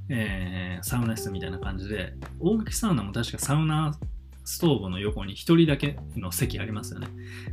[0.10, 3.96] えーサウナ室みたいな感じで、大垣サウナも確かサウナ
[4.46, 7.08] ストーブの横に1人だけの席ありますよね。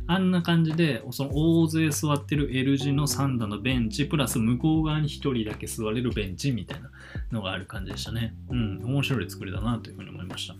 [0.07, 6.89] あんな感じで、その大勢座ってる L 字の3段のベンチ、プラス向こう側に1人だけ座れるベンチみたいな
[7.31, 8.35] のがある感じでしたね。
[8.49, 10.55] うん、面白い作りだなというふうに思いました。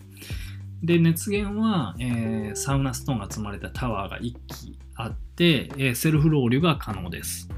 [0.83, 7.49] で、熱源は、えーサウナストーンが積まれたタワーが1基あって、えーセルフロウリュが可能です。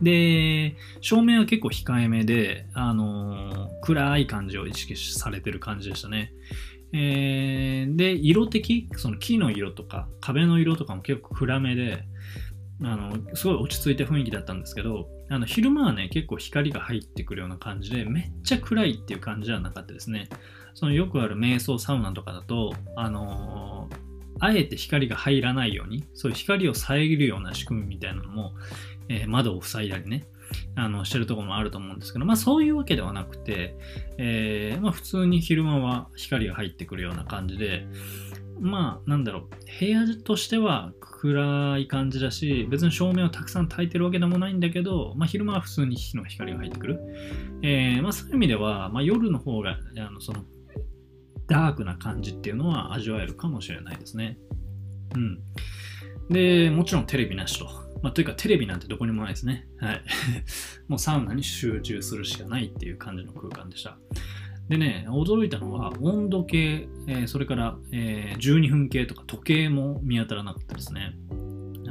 [0.00, 6.32] で、照明は結構控えめで、あのー暗い感じを意識されてる感じでしたね。
[6.92, 12.04] えーで、色的、その木の色とか壁の色とかも結構暗めで、
[12.84, 20.28] あのすごい落ち着いた雰囲気だったんですけど、あの昼間はね、結構光が入ってくるような感じで、めっちゃ暗いっていう感じではなかったですね。
[20.74, 28.54] そのよくある瞑想サウナとかだと、あのーあえて光が入らないように、そういう光を遮るような仕組みみたいなのも、
[29.08, 30.24] えー窓を塞いだりね、
[30.74, 33.76] あのしてるとこもあると思うんですけど、まあそういうわけではなくて、
[34.18, 37.86] えーまあ普通に昼間は光が入ってくるような感じで、
[38.60, 39.48] まあなんだろう、
[39.80, 47.00] 部屋としては暗い感じだし、別に照明をたくさん焚いてるわけでもないんだけど、まあ昼間は普通に火の光が入ってくる。
[47.62, 50.44] えーまあそういう意味では、まあ夜の方が、あのその
[51.48, 54.38] ダークな感じっていうのは味わえるかもしれないですね。
[55.14, 55.38] うん。
[56.30, 57.68] で、もちろんテレビなしと。
[58.02, 59.66] まあ、というかテレビなんてどこにもないですね。
[59.78, 60.02] はい。
[60.88, 63.96] もうサウナに集中するしかないっていう感じの空間でした。
[64.68, 71.16] でね、驚いたのは温度計、えーそれから、えー12分計とか時計も見当たらなかったですね。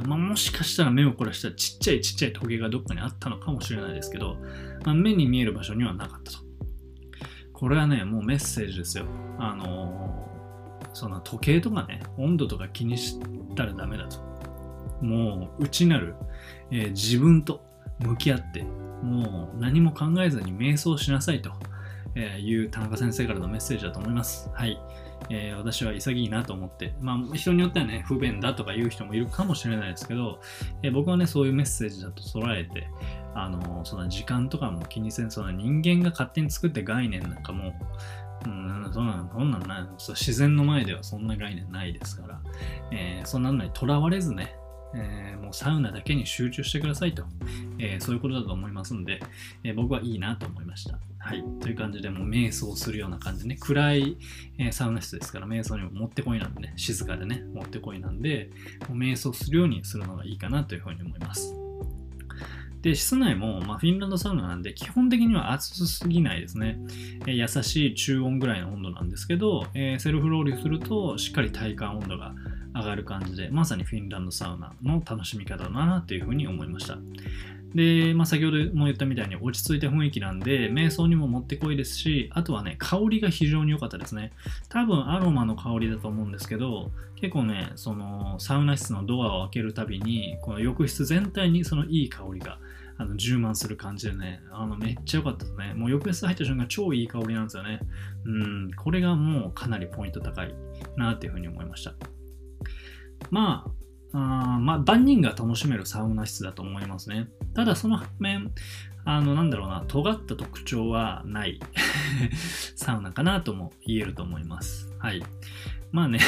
[0.06, 4.36] まあ、もしかしたら目を凝らしたらちっちゃいちっちゃい時計がどっかにあったのかもしれないですけど、
[4.84, 6.38] まあ、目に見える場所にはなかったと。
[7.52, 9.06] これはね、もうメッセージですよ。
[9.38, 10.32] あのー
[10.94, 13.18] その時計とかね、温度とか気にし
[13.54, 14.31] たらダメだと。
[15.02, 16.14] もう内なる、
[16.70, 17.64] えー自分と
[17.98, 18.62] 向き合って、
[19.02, 21.50] もう何も考えずに瞑想しなさいと
[22.18, 24.50] いう田中先生からのメッセージだと思います。
[24.54, 24.80] はい。
[25.30, 30.40] えー私は潔いなと思って、まあ人によってはね、不便だとか言う人もいるかもしれないですけど、
[30.82, 32.88] えー僕はね、そういうメッセージだと捉えて、
[33.34, 37.72] あのその時間とかも気にせん、その人間が勝手に作って概念なんかも
[38.46, 42.40] う、ん、そんなの、そんなのない自然の前ではそんな概念ないですから、
[42.90, 44.56] えーそんなのにとらわれずね、
[44.94, 47.24] えーもうサウナだけに集中してくださいと、
[47.78, 49.20] えーそういうことだと思いますんで、
[49.64, 50.98] えー僕はいいなと思いました。
[51.18, 51.44] はい。
[51.60, 54.16] という感じで、もう瞑想するような感じでね、暗い、
[54.58, 58.50] えサウナ室ですから、瞑想にももってこいなんでね、静かでね、もってこいなんで、
[58.88, 61.54] もう瞑想するようにするのがいいかなというふうに思います。
[62.80, 66.76] で、室内も、まあ、フィンランドサウナなんで、基本的には暑すぎないですね。
[67.26, 72.34] えー優しい中温ぐらいの温度なんですけど、えーセルフロールすると、しっかり体感温度が
[72.74, 76.98] 上がる感じで、まさにフィンランドサウナの楽しみ方だなというふうに思いました。
[77.74, 84.32] で、まあ、先ほども言ったみたいに落ち着いた雰囲気なんで、瞑想にももってこいですし、あとはね、香りが非常に良かったですね。
[84.68, 92.58] 多分アロマの香りだと思うんですけど、結構ね、そのサウナ室のドアを開けるたびに、この浴室全体にそのいい香りが
[92.98, 95.72] あの充満する感じでね、あのめっちゃ良かったですね。
[95.74, 97.80] もう浴室入った瞬間超いい香りなんですよね。
[98.24, 100.54] うん、これがもうかなりポイント高い
[100.96, 101.94] なっていうふうに思いました。
[103.30, 103.66] ま
[104.12, 107.28] あ、あまあ、万人が楽しめるサウナ室だと思いますね。
[107.54, 108.52] ただその反面、
[109.04, 111.60] あの、なんだろうな、尖った特徴はない
[112.76, 114.92] サウナかなとも言えると思います。
[114.98, 115.22] はい。
[115.90, 116.20] まあね、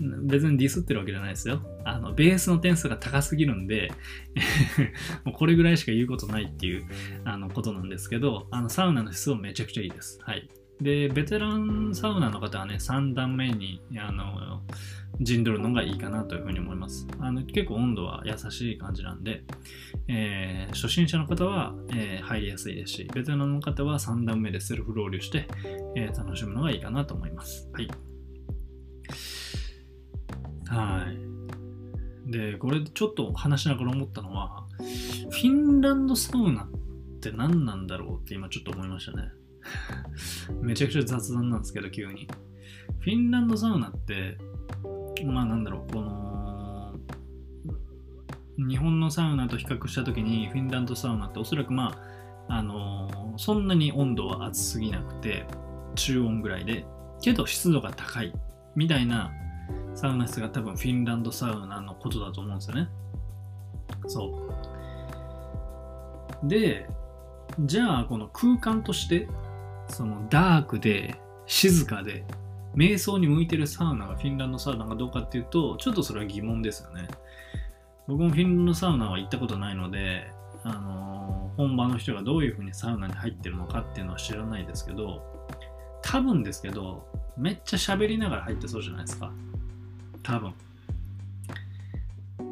[0.24, 1.62] 別にディスってるわけじゃないですよ。
[1.84, 3.92] あの、ベースの点数が高すぎるんで、
[5.24, 6.84] もうこれぐらいしか言うことないっていう
[7.24, 10.18] あのことなんですけど、あの、サウナの質はめちゃくちゃいいです。
[10.22, 10.48] はい。
[10.80, 14.62] で、ベテランサウナの方はね、3段目にあの
[15.20, 17.06] 陣取るのがいいかなというふうに思います。
[17.18, 19.44] あの結構温度は優しい感じなんで、
[20.08, 25.48] えー初心者の方は、えー入りやすいですし、ベテランの方は3段目でセルフロウリュして、
[25.96, 27.68] えー楽しむのがいいかなと思います。
[27.72, 27.88] はい。
[30.66, 31.06] は
[32.26, 32.30] い。
[32.30, 36.68] で、これちょっと話しながら思ったのは、フィンランドサウナっ
[37.20, 39.24] て何なんだろうって今ちょっと思いましたね。
[40.62, 42.28] めちゃくちゃ雑談なんですけど、急に。
[43.00, 44.38] フィンランドサウナって、
[45.24, 46.94] まあなんだろう、この、
[48.56, 51.96] 日本のサウナと比較したときに、フィンランドサウナっておそらくま
[52.48, 55.46] あ、あのそんなに温度は暑すぎなくて、
[55.94, 56.84] 中温ぐらいで、
[57.22, 58.32] けど湿度が高い
[58.74, 59.32] みたいな
[59.94, 62.88] サウナ室が多分フィンランドサウナのことだと思うんですよね。
[64.06, 64.48] そ
[66.42, 66.48] う。
[66.48, 66.88] で、
[67.60, 69.28] じゃあこの空間として、
[69.88, 72.24] そのダークで静かで
[72.74, 77.08] 瞑想に向いてるサウナがフィンランドサウナがどうかっていうと、ちょっとそれは疑問ですよね。
[78.06, 80.30] 僕もフィンランドサウナは行ったことないので、
[80.62, 81.10] あのー
[81.60, 85.22] 本場の人がどういう風にサウナに入ってるのかっていうのは知らないですけど、
[86.02, 87.06] 多分ですけど、
[87.36, 89.30] めっちゃ喋りながら入ってそうじゃないですか。
[90.22, 90.54] 多分。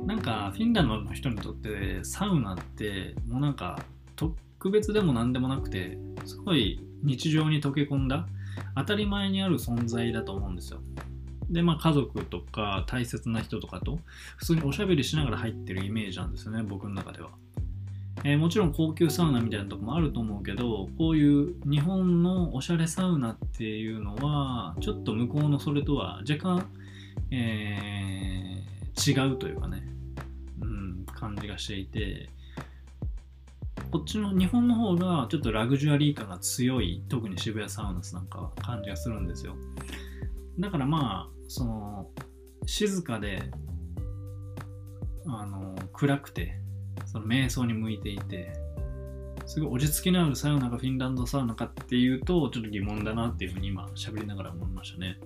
[0.07, 3.83] なんか、フィンランドの人にとってサウナって、もうなんか、
[4.17, 8.27] 特別でも何でもなくて、すごい日常に溶け込んだ、
[8.77, 10.81] 当たり前にある存在だと思うんですよ。
[11.51, 13.99] で、まあ家族とか大切な人とかと
[14.37, 17.31] 普通におしゃべりしながら入ってるイメージなんですよね、僕の中では。
[18.25, 26.67] えーもちろん高級サウナみたいなとこもあると思うけど、こういう日本のおしゃれサウナっていうのは、ちょっと向こうのそれとは若干、
[27.31, 28.39] えー
[28.99, 29.85] 違うというかね、
[30.61, 32.29] うん、感じがしていて、
[33.91, 39.55] こっちの日本の方がちょっとラグジュアリー感が強い、特に渋谷サウナスなんかは感じがするんですよ。
[40.59, 42.11] だからまあ、その、
[42.67, 43.51] 静かで、
[45.27, 46.61] あの、暗くて、
[47.07, 48.53] その瞑想に向いていて、
[49.47, 55.19] すごい落ち着きのあるサウナがフィンランドサウナかっていうと、ちょっと疑問だなっていうふうに今喋りながら思いましたね。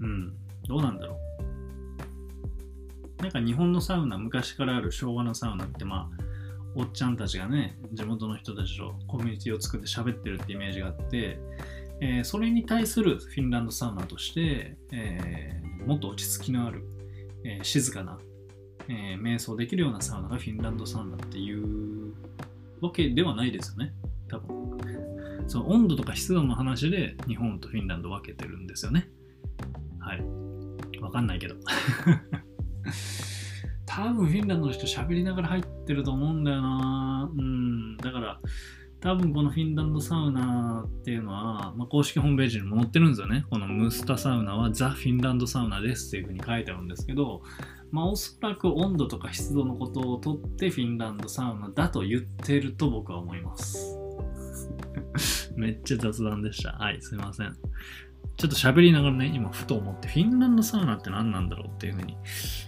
[0.00, 0.32] うん、
[0.66, 1.16] どうなんだろ
[3.18, 3.22] う。
[3.22, 6.29] なんか日本のサウナ、昔からある昭和のサウナって、まあ、
[6.74, 11.38] おっちゃんたちがね、地元の人たちとコミュニティを作って喋ってるってイメージがあって、
[12.00, 16.84] えーそれに対するフィンランドサウナとして、えーもっと落ち着きのある、
[17.44, 18.18] えー静かな、
[18.88, 22.14] えー瞑想できるようなサウナがフィンランドサウナっていう
[22.80, 23.92] わけではないですよね、
[24.28, 24.78] 多分。
[25.48, 29.08] その温度とか湿度の話で日本とフィンランド分けてるんですよね。
[29.98, 30.22] はい。
[31.00, 31.56] わかんないけど。
[33.90, 37.96] 多分フィンランドの人喋りながら入ってると思うんだよなうん。
[37.96, 38.40] だから、
[39.00, 43.46] 多分このフィンランドサウナっていうのは、まあ、公式ホームページにも載ってるんですよね。
[43.50, 47.42] このムスタサウナはザ・フィンランドサウナですっていうふうに書いてあるんですけど、
[47.90, 53.98] まあおそらく温度とか湿度のことをとってフィンランドサウナだと言ってると僕は思います。
[55.56, 56.72] めっちゃ雑談でした。
[56.74, 57.56] はい、すいません。
[58.40, 62.16] ちょっと喋りながらね、今ふと思って、フィンランドサウナって何なんだろうっていうふうに、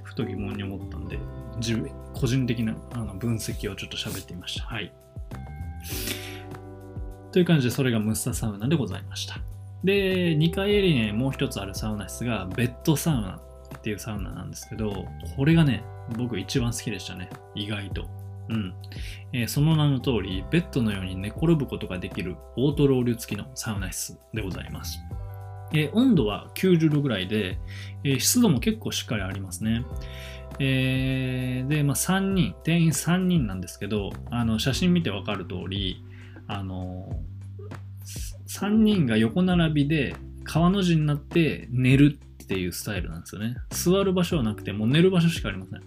[0.03, 1.19] ふと疑問に思ったんで、
[1.57, 4.67] 自分、個人的なあの分析をちょっと喋ってみました。
[4.67, 4.93] はい。
[7.33, 9.37] という感じで、それがムスタサウナでございました。
[9.83, 13.41] で、2階エリアにもう一つあるサウナ室が、ベッドサウナ
[13.75, 15.07] っていうサウナなんですけど、
[15.39, 15.83] これがね、
[16.19, 17.31] 僕一番好きでしたね。
[17.55, 18.11] 意外と。
[18.51, 18.75] うん。
[19.33, 24.99] えーその名の通り、ベッドのように寝転ぶことができるオートロウリュ付きのサウナ室でございます。
[25.73, 27.59] えー温度は90度ぐらいで、
[28.05, 29.85] えー湿度も結構しっかりありますね。
[30.59, 36.05] えーで、まあ、3人、定員3人なんですけど、あの写真見てわかる通り、
[36.47, 37.21] あの
[38.49, 43.57] 3人が横並びで川の字になって寝るっていうスタイルなんですよね。
[43.71, 45.83] 座る場所はなくて、もう寝る場所しかありません。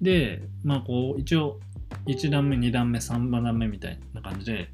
[0.00, 1.60] で、まあこう、一応、
[2.06, 4.70] 1段目、2段目、3段目みたいな感じで、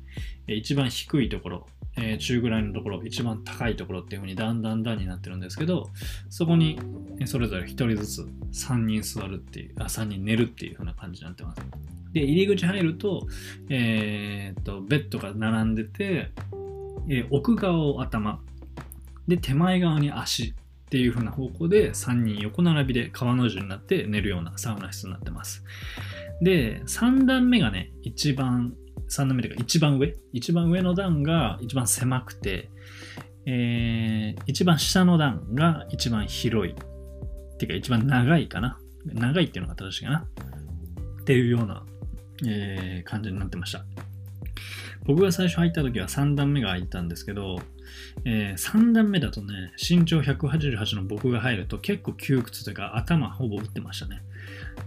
[0.46, 1.66] 一番低いところ、
[1.98, 5.90] えー中ぐらいのところ、一番高いところっていう風にだんだんだんになってるんですけど、
[6.28, 6.78] そこに
[7.26, 11.60] それぞれ1人ずつ3人座るっていう、あ、3人寝るっていう風な感じになってます。
[12.12, 13.26] で、入り口入ると、
[13.68, 16.30] えーっと、ベッドが並んでて、
[17.08, 18.40] えー奥側を頭、
[19.26, 20.54] で、手前側に足
[20.88, 25.62] っていう風な方向で3人横並びで川の字になって寝るようなサウナ室になってます。
[26.40, 28.74] で、3段目がね、一番、
[29.08, 32.70] 3段目というか一番上、一番上の段が一番狭くて、
[33.46, 36.72] えー一番下の段が一番広い。
[36.74, 36.76] っ
[37.56, 38.78] ていうか一番長いかな？
[39.06, 40.18] 長いっていうのが正しいかな？
[41.20, 41.84] っていうような、
[42.46, 43.84] えー感じになってました。
[45.04, 47.58] 僕が最初入った時は3段目が空いたんですけど、
[48.24, 54.22] えー3段目だとね、身長188の僕が入ると結構窮屈というか頭ほぼ打ってましたね。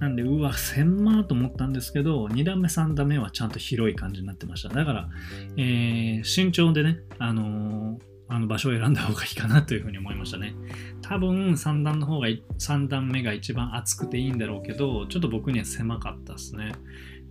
[0.01, 4.69] なんで、うわ、狭ーと思ったんですけど、2段目、3段目はちゃんと広い感じになってました。
[4.69, 5.09] だから、
[5.57, 10.55] えー身長でね、あのーあの場所を選んだ方がいいかなというふうに思いましたね。
[11.01, 16.71] 多分3段の方が、3段目が一番厚くていいんだろうけど、ちょっと僕には狭かったですね。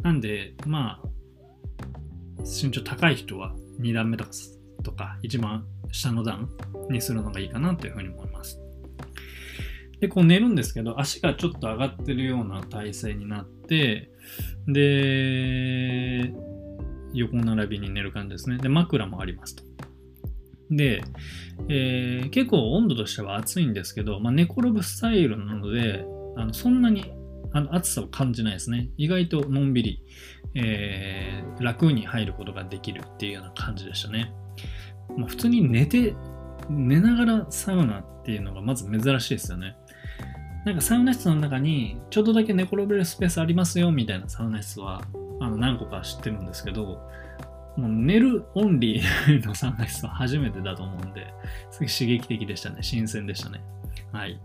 [0.03, 1.09] なんで、まあ、
[2.41, 4.31] 身長高い人は2段目とか
[4.83, 6.51] とか一番下の段
[6.91, 8.30] にするのがいいかなというふうに思います。
[10.01, 14.11] で、こう寝るんですけど、足がちょっと上がってるような体勢になって、
[14.67, 16.33] で、
[17.13, 18.59] 横並びに寝る感じですね。
[18.59, 19.65] で、枕もありますと。
[20.71, 21.03] で、
[21.69, 26.05] えー結構温度としては暑いんですけど、まあ、寝転ぶスタイルなので、
[26.37, 27.13] あのそんなに
[27.53, 28.91] あの暑さを感じないですね。
[28.97, 30.03] 意外とのんびり、
[30.55, 34.33] えー楽に入ることができるっていうような感じでしたね。
[35.19, 36.15] まあ、普通に寝て、
[36.71, 39.77] 寝ながらサウナっていうのがまず珍しいですよね。
[40.65, 45.03] なんかサウナ室の中にちょっとだけ寝転べるスペースありますよみたいなサウナ室は
[45.41, 47.01] あの何個か知ってるんですけど、
[47.77, 51.33] もう寝るオンリーのサウナ室は初めてだと思うんで、
[51.71, 52.79] すごい刺激的でしたね。
[52.83, 53.63] 新鮮でしたね。
[54.13, 54.39] はい。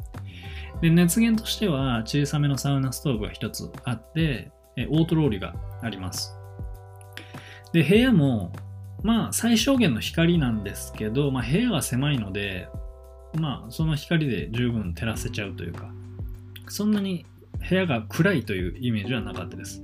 [0.81, 6.33] で、熱源としては小さめのサウナストーブが一つあって、えオートロールがあります。
[7.73, 8.53] で、部屋も、
[9.03, 12.69] まあ、最小限の光なんですけど、まあ、部屋が狭いので、
[13.33, 15.91] まあ、その光で十分照らせちゃうというか、
[16.71, 17.25] そんなに
[17.67, 19.81] 部屋が暗いというイメージはなかったです。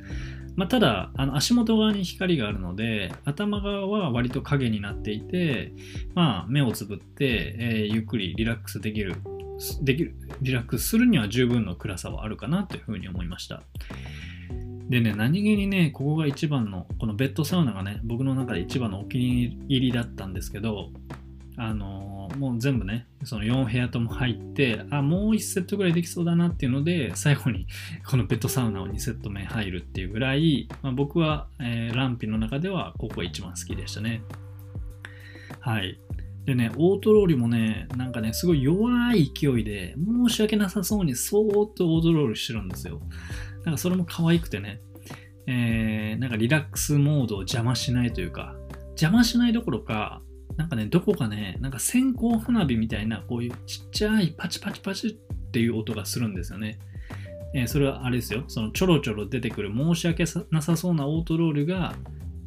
[0.56, 5.74] まあ、ただ、あの足元側に光があるので、頭側は割と影になっていて、
[6.14, 9.16] まあ、目をつぶって、えーゆっくりリラックスできる、
[9.82, 13.64] できる、リラックスするには十分の暗さはあるかなというふうに思いました。
[14.90, 20.90] でね、何気にね、ここが一番の、このベッドサウナがね、僕の中で一番のお気に入りだったんですけど、
[21.58, 27.68] あのもう全部ね、その4部屋とも入って、あ、もう1セットぐらいできそうだなっていうので、最後に
[28.08, 34.22] このベッドサウナを2セット目入るっていうぐらい、まあ、僕は、えーランピの中ではここが一番好きでしたね。
[35.60, 36.00] はい。
[36.46, 39.96] でね、オートロールもね、なんかね、すごい弱い勢いで、
[40.28, 43.02] 申し訳なさそうにそーっとオートロールしてるんですよ。
[43.66, 44.82] なんかそれも可愛くてね、
[45.46, 48.56] えーなんかリラックスモードを邪魔しないというか、
[48.92, 50.22] 邪魔しないどころか、
[50.62, 55.12] なんかね、どこかね、なんか線香花火みたいな、こういうちっちゃいパチパチパチっ
[55.52, 56.78] ていう音がするんですよね。
[57.56, 61.96] えーそれはあれですよ、そのちょろちょろ出てくる申し訳なさそうなオートロールが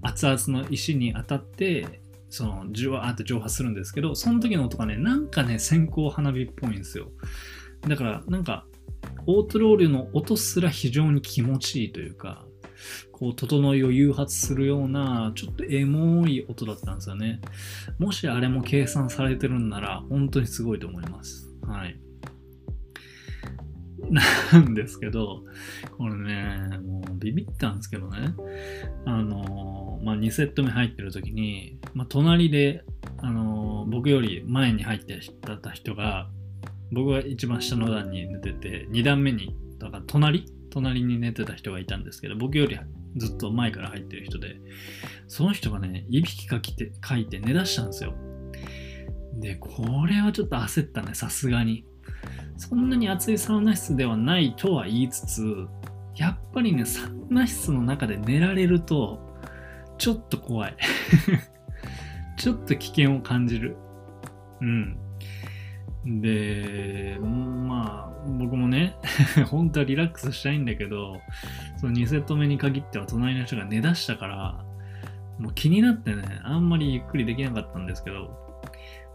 [0.03, 7.11] 熱々の石に当たって、そのじゅわーって蒸発するんですけど、その時の音がね、なんかね、線香花火っぽいんですよ。
[7.81, 8.65] だから、なんか、
[9.27, 12.47] オートロールの音すら非常に気持ちいいというか、
[13.13, 17.41] こう、整いを誘発するような、ちょっとエモい音だったんですよね。
[17.99, 21.49] もしあれも計算されてるんなら、本当にすごいと思います。
[21.63, 21.99] はい。
[24.53, 25.45] なんですけど、
[25.97, 28.35] これね、もうビビったんですけどね、
[29.07, 32.85] あの、まあ、2セット目入ってる時に、まあ、隣で、
[33.19, 35.21] あの、僕より前に入って
[35.63, 36.29] た人が、
[36.93, 42.77] 僕が一番下の段に寝てて、2段目に、だから隣隣に寝てた人がいたんですけど、僕より
[43.17, 44.57] ずっと前から入ってる人で、
[45.29, 48.15] その人がね、いびきかきてかいて寝だしたんですよ。
[49.35, 51.87] で、これはちょっと焦ったね、さすがに。
[52.57, 55.67] そんなに暑いサウナ室ではないとは言いつつ、
[56.17, 59.21] やっぱりね、サウナ室の中で寝られると、
[59.97, 60.77] ちょっと怖い。
[62.37, 63.77] ちょっと危険を感じる。
[64.61, 64.99] うん。
[66.07, 68.97] で、まあ、僕もね、
[69.51, 71.21] 本当はリラックスしたいんだけど、
[71.77, 74.65] その2セット目に限っては隣の人が寝だしたから、
[75.39, 78.39] もう気になってね、あんまりゆっくりできなかったんですけど、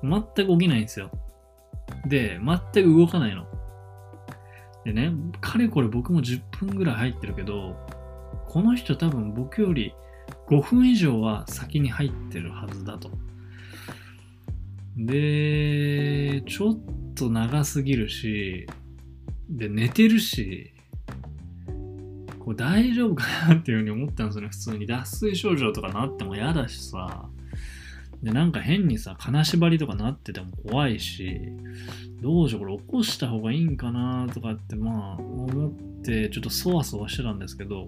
[0.03, 1.11] 全く起きないんですよ。
[2.07, 3.45] で、全く動かないの。
[4.85, 5.11] でね、
[5.41, 7.75] かれこれ僕も10分ぐらい入ってるけど、
[8.47, 9.93] この人多分僕より
[10.47, 13.11] 5分以上は先に入ってるはずだと。
[14.97, 16.79] で、ちょっ
[17.15, 18.67] と長すぎるし、
[19.49, 20.73] で、寝てるし、
[22.39, 24.85] これ大丈夫かなっていうふうに思ったんですよね、普通に。
[24.85, 27.29] 脱水症状とかなっても嫌だしさ。
[28.23, 31.39] で、なんか変にさ、金縛りとかなってても怖いし、
[32.21, 35.71] どうしよう、これ起こした方がいいんかなとかって、まあ、思っ
[36.01, 37.85] て、ちょっとそわそわしてたんですけど、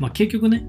[0.00, 0.66] まあ結局ね、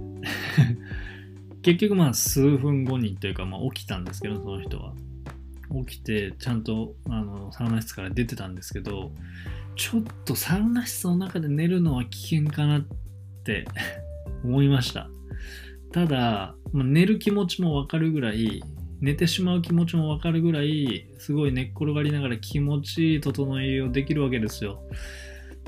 [1.68, 4.94] 結局まあ数分後にというか、まあ起きたんですけど、その人は。
[5.86, 9.12] 起きて、ちゃんとあのサウナ室から出てたんですけど、
[9.76, 12.86] ちょっとサウナ室の中で寝るのは危険かなっ
[13.44, 13.68] て
[14.46, 15.10] 思いました。
[15.92, 18.64] ただ、まあ寝る気持ちもわかるぐらい、
[19.02, 24.82] 寝てしまう気持ちもわかるぐらい、すごい寝っ転がりながら気持ちいい整えをできるわけですよ。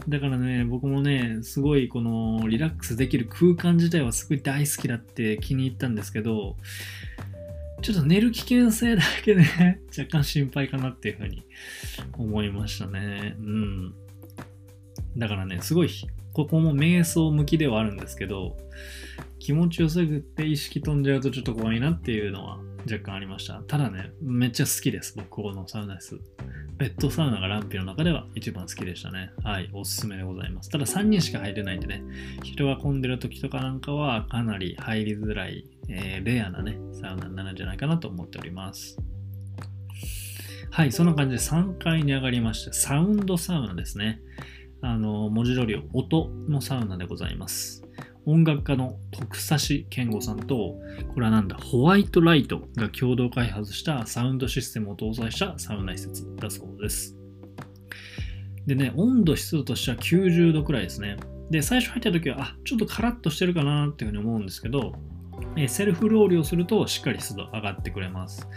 [0.08, 6.56] だからね、僕もね、すごいこのリラックスできる空間自体はすごい大好きだって気に入ったんですけど、
[7.82, 11.44] ちょっと寝る危険性だけね、 若干心配かなっていうふうに
[12.18, 13.36] 思いましたね。
[13.40, 13.94] うん。
[15.18, 15.90] だからね、すごい、
[16.34, 18.58] ここも瞑想向きではあるんですけど、
[19.40, 23.62] 気持ちよすぎて意識飛んじゃうとちょっと怖いなっていうのは若干ありました。
[23.68, 26.20] ただね、めっちゃ好きです、僕、このサウナ室。
[26.78, 29.32] ベッドサウナがランピの中では一番好きでしたね。
[29.44, 30.70] はい、おすすめでございます。
[30.70, 32.04] ただ3人しか入れないんでね、
[32.44, 38.98] 人が混んでる時とかなんかはかなり入りづらい、えーレアなね、サウナになるんじゃないかなと思っております。
[40.72, 44.22] はい、そんな感じで3階に上がりまして、サウンドサウナですね。
[44.82, 47.84] あの、文字通り音のサウナでございます。
[48.26, 49.38] 音楽家の徳
[49.70, 50.76] 指健吾さんと、
[51.14, 57.18] これはなんだ、ホワイトライトが共同開発したサウンドシステムを搭載したサウナ施設だそうです。
[58.66, 61.18] でね、温度湿度としては90度くらいですね。
[61.50, 64.94] で、最初入った時は、あ、ちょっとカラッとしてるかなっていうふうに思うんですけど、
[65.56, 68.48] えセルフロールをするとしっかり湿度上がってくれます。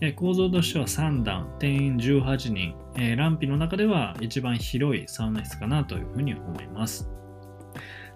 [0.00, 7.10] え構造としては3段、定員18人、えランピの中では一番広いサウナ室かなというふうに思います。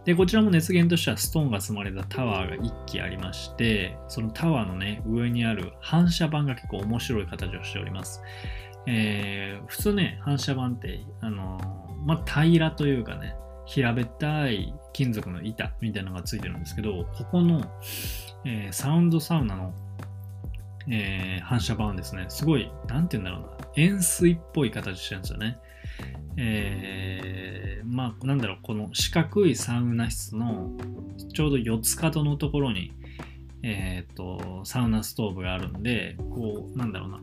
[0.04, 8.22] で、こちらも熱源としてはストーンが積まれたタワーが1基ありまして、そのタワーのね、上にある反射板が結構面白い形をしております。
[8.86, 13.34] えー普通ね、反射板って、あのーまあ、平らというかね、
[13.66, 17.60] 平べったい金属の板みたいなのがついてるんですけど、ここの、
[18.46, 19.74] えーサウンドサウナの、
[20.88, 25.58] え反射板はですね、すごい、なんて言うんだろうな、円錐っぽい形してるんですよね。
[26.36, 30.70] えーまあ、なんだろう、この四角いサウナ室の
[31.34, 32.92] ちょうど四つ角のところに、
[33.62, 37.20] えっ、と、サウナストーブがあるんで、こう、なんだろうな、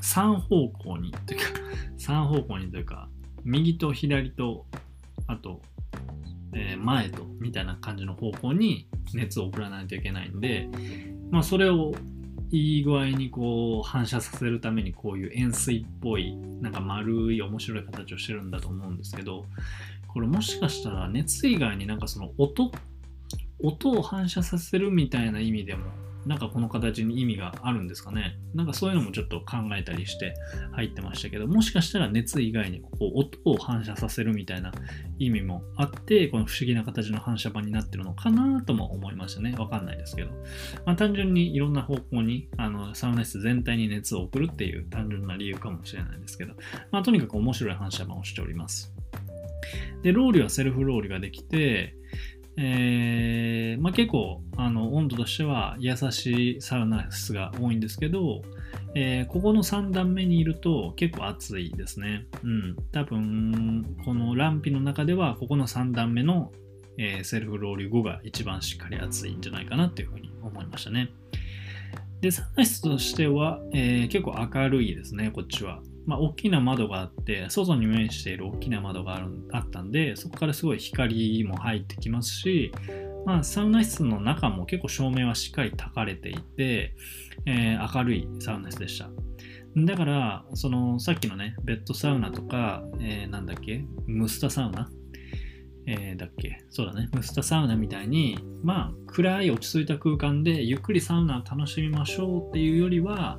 [0.00, 1.60] 三方向にというか、
[1.98, 3.08] 三方向にというか、
[3.44, 4.66] 右と左と、
[5.26, 5.60] あと、
[6.54, 10.68] えー前と、みたいな感じの方向に熱を送らないといけないんで、
[11.30, 11.94] まあ、それを
[12.54, 19.44] いい具合にこう反射させるためにこういう円錐っぽいなんか丸い面白い形をしてるんだと思うんですけど
[20.06, 22.70] これもしかしたら熱以外になんかその音
[23.60, 25.86] 音を反射させるみたいな意味でも
[26.26, 28.38] なんかこの形に意味があるんですかね。
[28.54, 30.34] なんかそういうのもちょっと考えたりして
[30.72, 34.72] 入ってましたけどもしかしたら熱以外にこう音を反射させるみたいな
[35.18, 39.54] 意味もあってこの不思議な形の反射板になってるのかなとも思いましたね。
[39.58, 40.30] わかんないですけど。
[40.86, 46.54] まあ、単純にいろんな方向にあのサウナ室全体に熱を送るっていう単純な理由かもしれないですけど、
[46.90, 48.94] まあ、とにかく面白い反射板をしております。
[50.02, 51.96] で、ロールはセルフロールができて、
[52.56, 58.42] えーまあ、結構あの温度としては優しいサウナ室が多いんですけど、
[58.94, 62.26] えーここの3段目にいると結構暑いですね。
[62.44, 62.76] うん。
[62.92, 66.52] 多分、このランピの中ではここの3段目の
[66.96, 71.10] えーセルフロール後が一番しっかり熱いんじゃないかなっていうふうに思いましたね。
[72.20, 75.82] で、サウナ室としては、え結構明るいですね、こっちは。
[76.06, 82.72] まあ、大きな窓があって、外に面している大きな窓があるあったんで、そこからすごい光も入ってきますし、
[83.24, 86.94] まあ、サウナ室の中も結構照明はしっかり焚かれていて、
[87.46, 89.08] えー明るいサウナ室でした。
[89.76, 94.90] だから、そのさっきのね、ベッドサウナとか、えーなんだっけ、ムスタサウナ？
[95.86, 96.64] えーだっけ？
[96.70, 97.08] そうだね。
[97.12, 103.38] ムスタサウナみたいに、まあ、暗い落ち着いた空間でゆっくりサウナを楽しみましょうっていうよりは、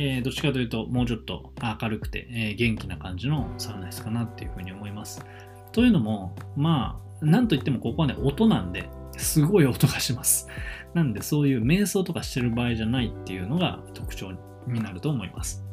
[0.00, 5.26] えーどっちかというと、もうちょっと明るくて、えー元気な感じのサウナ室かなっていうふうに思います。
[5.72, 10.46] というのも、まあ、なんといってもここはね、音なんで、すごい音がします。
[10.94, 14.32] なんで、そういう瞑想とかしてる場合じゃないっていうのが特徴
[14.68, 15.64] になると思います。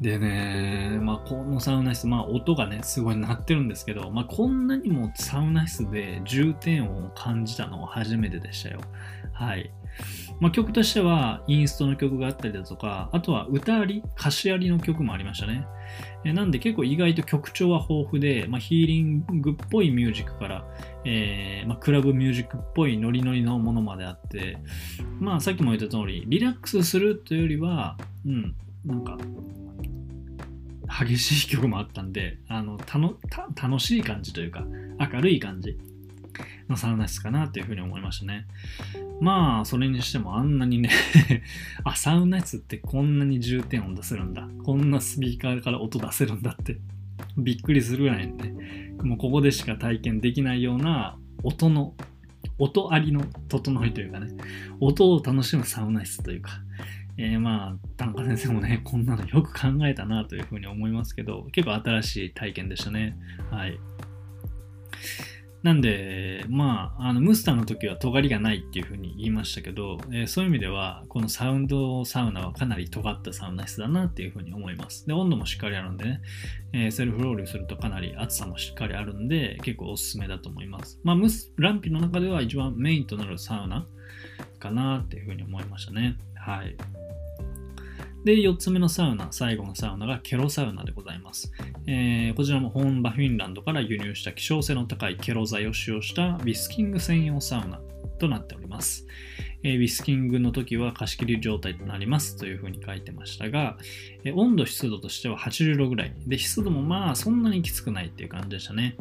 [0.00, 8.80] でね、まあ、このサウナ室、まあ、音がね、すごい鳴ってるんですけど、まあ、こんなにもサウナ室で重低音を感じたのは初めてでしたよ。
[9.34, 9.70] はい。
[10.40, 15.66] まあ、曲としては、インストの曲があったりだとか、あとは歌あり、歌詞ありの曲もありましたね。
[16.24, 20.64] えなんで結構意外と曲調は豊富で、まあ、ヒーリングっぽいミュージックから、
[21.04, 24.56] えーまあ、クラブミュージックっぽいノリノリのものまであって、
[25.18, 28.54] まあさっきも言った通り、リラックスするというよりは、うん、
[28.86, 29.18] なんか、
[31.04, 34.64] 激しい曲もあったんで、あの、楽しい感じというか、
[34.98, 35.78] 明るい感じ
[36.70, 38.46] のサウナ室かなというふうに思いましたね。
[39.20, 40.90] まあ、それにしてもあんなにね
[41.84, 44.48] あ、サウナ室ってこんなに重点音出せるんだ。
[44.64, 46.78] こんなスピーカーから音出せるんだって、
[47.36, 51.94] びっくりするぐらいね、もうここでしか体験できないような音の、
[52.58, 54.28] 音ありの整いというかね、
[54.80, 56.62] 音を楽しむサウナ室というか、
[57.18, 63.16] えー、まあ、田中先生もね、こんなのよく考えたなというふうに思いますけど、結構新しい体験でしたね。
[63.50, 63.78] はい。
[65.62, 75.06] なんで、まあ、あのムスターの時は尖りがないっていうふうに言いましたけど、えー、そういう意味では、このサウンドサウナはかなり尖ったサウナ室だなっていうふうに思います。
[75.06, 76.22] で、温度もしっかりあるんでね、
[76.72, 80.98] えー、セルフロールするとかなり暑さもしっかりあるんで、結構おすすめだと思います。
[81.04, 83.86] まあ、ムス、ランピの中では一番メインとなるサウナ
[84.58, 86.16] かなっていうふうに思いましたね。
[86.36, 86.74] はい。
[88.24, 91.52] で、4つ目のサウナ、最後のサウナがケロサウナでございます。
[91.86, 97.80] えー、こちらも本場フィンランドから輸入した希少性の高いケロ材を使用したウィスキング専用サウナ
[98.18, 99.06] となっております。
[99.62, 103.78] えー、ウィスキングの時は貸し切り状態となりますというふうに書いてましたが、
[104.24, 106.14] えー、温度湿度としては80度ぐらい。
[106.26, 108.96] で、湿度もまあそんなにきつくないっていう感じでしたね。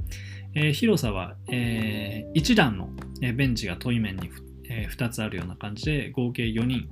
[0.55, 2.89] えー、広さは、えー、1段の
[3.21, 4.29] ベンチが遠い面に、
[4.69, 6.87] え、2つあるような感じで合計4人。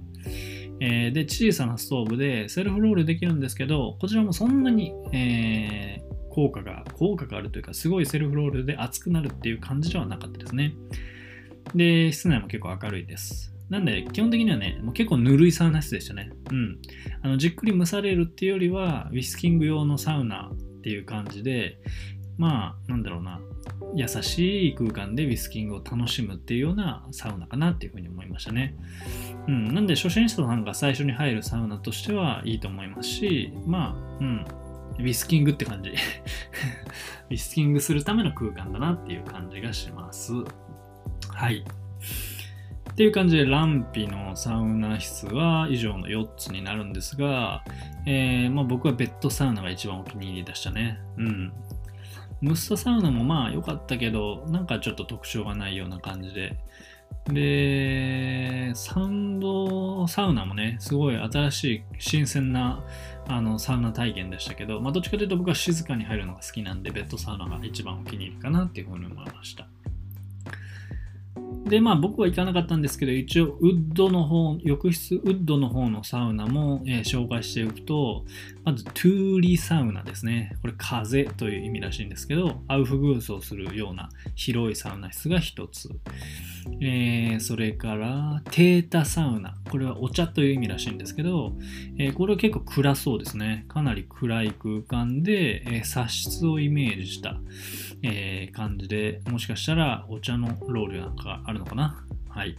[0.79, 10.75] えー、で、小さなストーブでセルフロールできるんですけど、こちらもそんなに、えー、効果が、効果があるというか、すごいセルフロールで熱くなるっていう感じではなかったですね。
[11.73, 13.53] で、室内も結構明るいです。
[13.69, 16.29] なんで、基本的にはね、もう結構ぬるいサウナ室でしたね。
[16.51, 16.79] うん。
[17.21, 21.79] あの、じっくり蒸されるっていうよりは、ウィスキング用のサウナっていう感じで、
[22.37, 23.39] まあ、なんだろうな、
[23.95, 28.75] 優しい空間でウィスキングを楽しむっていうようなサウナかなっていうふうに思いましたね。
[29.47, 34.45] うん、なんで初心者さんが最初に入るサウナとしてはいいと思いますし、まあ、うん、
[34.99, 35.91] ウィスキングって感じ。
[37.29, 40.33] ウィスキングするための空間だなっていう感じがします。
[41.29, 41.63] はい。
[42.91, 47.63] っていう感じで、ランピのサウナ室は以上の4つになるんですが、
[48.07, 50.99] えー、まあ、僕はベッドサウナが一番お気に入りでしたね。
[51.17, 51.53] うん。
[52.41, 56.57] ムスタサウナもまあ良かったけど、なんかちょっと特徴がないような感じで。
[57.25, 62.83] で、サウンドサウナもね、すごい新しい新鮮な
[63.27, 69.67] あのサウナ体験でしたけど、まあ、どっちかというと僕は静かに入るのが好きなんで、ベッドサウナが一番お気に入りかなっていうふうに思いました。
[71.67, 78.25] で、まあ僕は行かなかったんですけど、一応ウッドの方、浴室ウッドの方のサウナも、えー、紹介しておくと、
[78.63, 80.55] まずトゥーリサウナですね。
[80.61, 85.89] これ風という意味らしいんですけど、アウフグースをするような広いサウナ室が一つ。
[86.81, 89.55] えー、それからテータサウナ。
[89.69, 91.53] これはお茶という意味らしいんですけど、
[91.97, 93.65] えー、これは結構暗そうですね。
[93.67, 97.37] かなり暗い空間で、えー、茶室をイメージした、
[98.03, 102.05] え感じで、もしかしたらお茶のロールなんかあるのかな？
[102.29, 102.57] はい。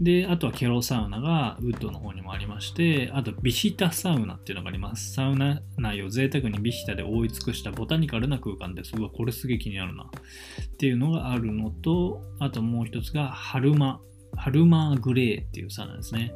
[0.00, 5.12] で、あとはケロサウナがウッドの方にもありまして、あとビヒタサウナっていうのがあります。
[5.12, 8.96] サウナ内を贅沢にビヒタで覆い尽くしたボタニカルな空間です。
[8.96, 10.04] うわ、これすげえ気になるな。
[10.04, 14.00] っていうのがあるのと、あともう一つがハルマ、
[14.36, 16.32] ハルマグレーっていうサウナですね。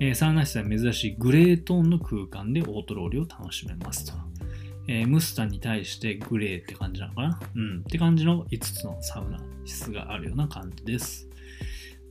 [0.00, 4.14] えー、サウナ室は珍しいグレートーンの空間でオートロールを楽しめますと。
[4.88, 7.40] えー、ムスタに対してグレーって感じなのかな？
[7.54, 7.80] うん。
[7.80, 11.28] って感じの5つのサウナ室があるような感じです。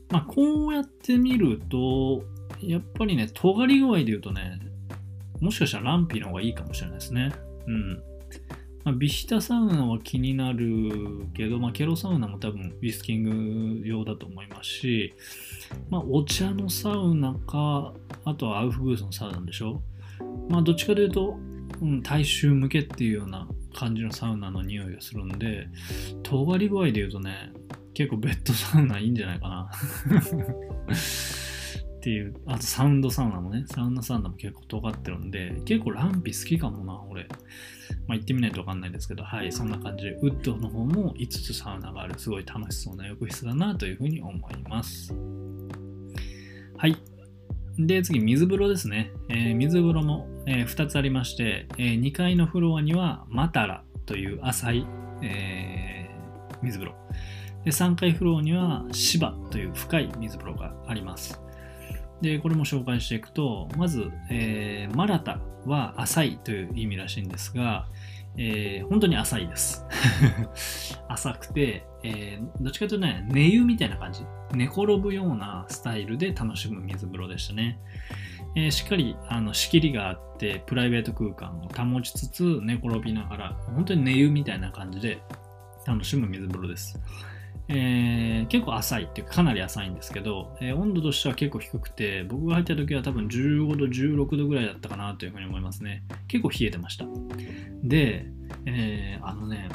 [0.09, 2.23] まあ、こうやって見ると、
[2.61, 4.59] やっぱりね、尖り具合で言うとね、
[5.39, 7.31] もしかしたらランピーの方がいいかもしれないですね。
[7.67, 8.03] うん。
[8.83, 15.13] まあ、ビヒタサウナは気になるけど、まあ、ケロサウナも多分ウィスキング用だと思いますし、
[15.89, 17.93] まあ、お茶のサウナか、
[18.25, 19.81] あとはアウフグースのサウナでしょ？
[20.49, 21.37] まあ、どっちかというと、
[22.03, 25.67] 大衆向けっていうような感じのサウナの匂いがするんで、
[26.23, 27.51] 尖り具合で言うとね、
[27.93, 29.71] 結構ベッドサウナいいんじゃないかな
[31.97, 37.27] っていう、あとサウンドサウナもね、サウンドサウナも結構尖ってるんで、結構ランピ好きかもな、俺。
[38.07, 45.13] まあ行ってみないとわかんないですけど、はい、そんな感じで、ウッドの方も5つサウナがある、すごい楽しそうな浴室だなというふうに思います。
[46.77, 46.97] はい。
[47.77, 49.11] で、次、水風呂ですね。
[49.29, 54.87] えー、水風呂も、えー、2つありまして、えー、2階のフロアにはマタラという浅い、
[55.21, 56.09] え
[56.61, 56.95] 水風呂。
[57.63, 61.41] で3階フロアには芝という深い水風呂があります。
[62.21, 67.87] で、これも紹介していくと、まず、えー、マラタは浅いという意味らしいんですが、
[68.37, 69.85] えー、本当に浅いです。
[71.09, 74.23] 浅くて、えー、どっちかというとね、寝湯みたいな感じ。
[74.53, 77.79] 寝転ぶようなスタイルで楽しむ水風呂でしたね。
[78.55, 85.21] えー、しっかりあの仕切りがあって、プライベート空間を保ちつつ寝転びながら、本当に寝湯みたいな感じで
[85.85, 86.99] 楽しむ水風呂です。
[87.67, 96.03] えー、結構浅いっていうかかなり浅いんですけど、えー、温度としては結構低くて、僕が入った時は多分15度、16度ぐらいだったかなというふうに思いますね。
[96.27, 97.05] 結構冷えてました。
[97.83, 98.25] で、
[98.65, 99.69] え、あのね、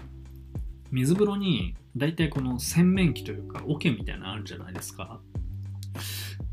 [0.90, 5.20] 水風呂に大体この洗面器というか桶みたいなのあるじゃないですか。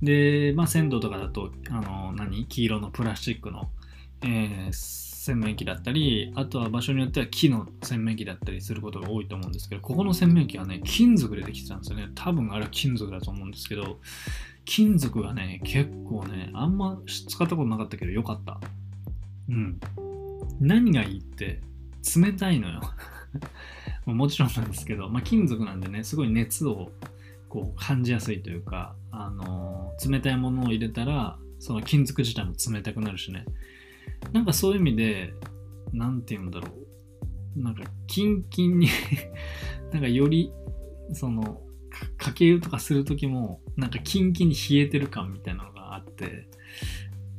[0.01, 2.45] で、まあ、鮮度とかだと、あの、何？
[2.45, 3.69] 黄色のプラスチックの、
[4.21, 12.09] えー洗面器だったり、あとは場所によっては木の洗面器だったりすることが多いと思うんですけど、ここの洗面器はね、金属でできてたんですよね。
[12.13, 13.99] 多分あれは金属だと思うんですけど、
[14.65, 18.59] 金属がね、結構ね、あんま使ったことなかったけど、よかった。
[19.47, 19.79] うん。
[20.59, 21.61] 何がいいって、
[22.17, 22.81] 冷たいのよ。
[24.05, 26.91] もちろんなんですけど、まあ、金属なんでね、すごい熱を
[27.54, 33.45] こう感じやすいというか、あの冷たいものを入れたら、その金属自体も冷たくなるしね。
[34.32, 35.36] なんかそういう意味で、
[35.91, 36.70] なんて言うんだろ
[37.56, 37.62] う。
[37.62, 38.88] なんか、キンキンに
[39.93, 40.51] なんかより、
[41.12, 41.62] その、
[42.18, 46.47] かけ湯とかするときも、なんかキンキンに冷えてる感みたいなのがあって、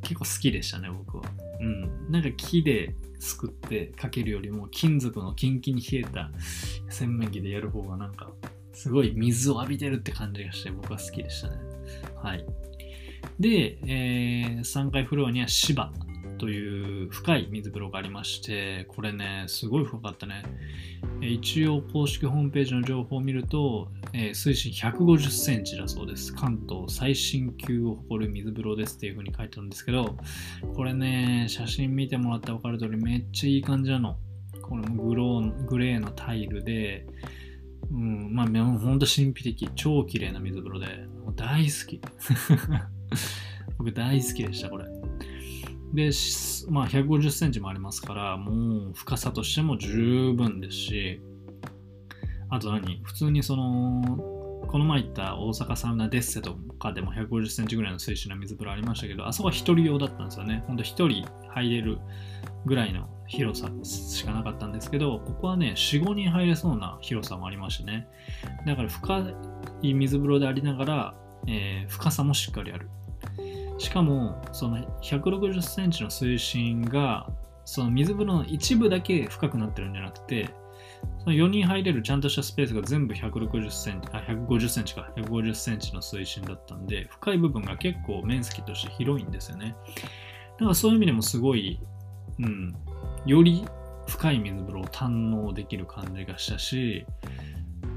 [0.03, 1.25] 結構好きでしたね、僕は。
[1.59, 2.13] うん。
[2.13, 6.31] なんか木ですくってかけるよりも、金属のキンキンに冷えた
[6.89, 8.31] 洗面器でやる方がなんか、
[8.75, 11.57] すごい水を浴びてるって感じがして、僕は好きでしたね。
[12.23, 12.45] はい。
[13.39, 15.93] で、えー3階フロアには芝
[16.39, 20.43] という深い水風呂がありまして、これね、すごい深かったね。
[21.21, 26.35] 一応公式ホームページの情報を見ると、えー水深150センチだそうです。
[26.35, 30.17] 関東最新級を誇る水風呂ですっていう風に書いてあるんですけど、
[30.75, 34.17] これね、写真見てもらって分かる通りめっちゃいい感じなの。
[34.63, 37.07] これもグローグレーのタイルで、
[37.91, 40.87] うん、まあ、もうほんと神秘的、超綺麗な水風呂で、
[41.25, 42.01] もう大好き。
[43.79, 44.85] 僕大好きでした、これ。
[45.95, 46.11] で、
[46.71, 51.21] まあ、150センチもありますから、もう深さとしても十分ですし、
[52.51, 53.01] あと何？
[53.03, 54.03] 普通にその、
[54.69, 60.65] この前行った大阪サウナデッセとかでも150センチぐらいの水深の水風呂ありましたけど、あそこは一人用だったんですよね。
[60.67, 61.99] ほんと一人入れる
[62.67, 68.07] ぐらいの広さしかなかったんですけど、ここはね、4、5人入れそうな広さもありましてね。
[68.67, 69.25] だから深
[69.83, 71.15] い水風呂でありながら、
[71.47, 72.89] えー深さもしっかりある。
[73.79, 77.29] しかも、その160センチの水深が、
[77.65, 80.51] その水風呂の一部だけ深くなってるんじゃなくて、
[81.19, 89.75] その4人入れるちゃんとしたスペースが全部160センチ、あ、150センチか、150センチの水深だったんで、深い部分が結構面積として広いんですよね。
[90.59, 91.81] だからそういう意味でもすごい、
[92.39, 92.77] うん、
[93.27, 93.67] より
[94.07, 97.07] 深い水風呂を堪能できる感じがしたし、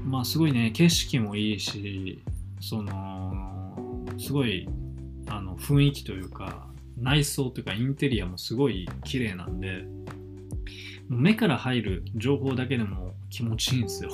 [0.04, 2.22] まあすごいね、景色もいいし、
[2.60, 4.68] その、すごい、
[5.26, 9.84] あの、雰囲気というか、内装というかインテリアもすごい綺麗なんで、
[11.08, 14.10] 目から入る情報だけでも気持ちいいんですよ。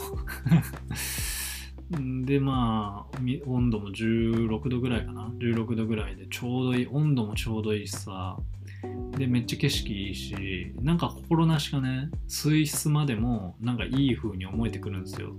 [2.24, 6.86] で、まあ、温度も16度ぐらいかな？16度ぐらいでちょうどいい。
[6.90, 8.38] 温度もちょうどいいしさ。
[9.16, 15.32] で、めっちゃ景色いいし、なんか心なしかね、水質までもなんかいい風に思えてくるんですよ。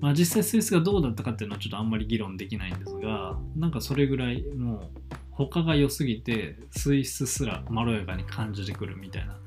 [0.00, 9.38] まあ実際水質がどうだったかっていうのはちょっとあんまり議論できないんですが、なんかそれぐらいもう他が良すぎて水質すらまろやかに感じてくるみたいな、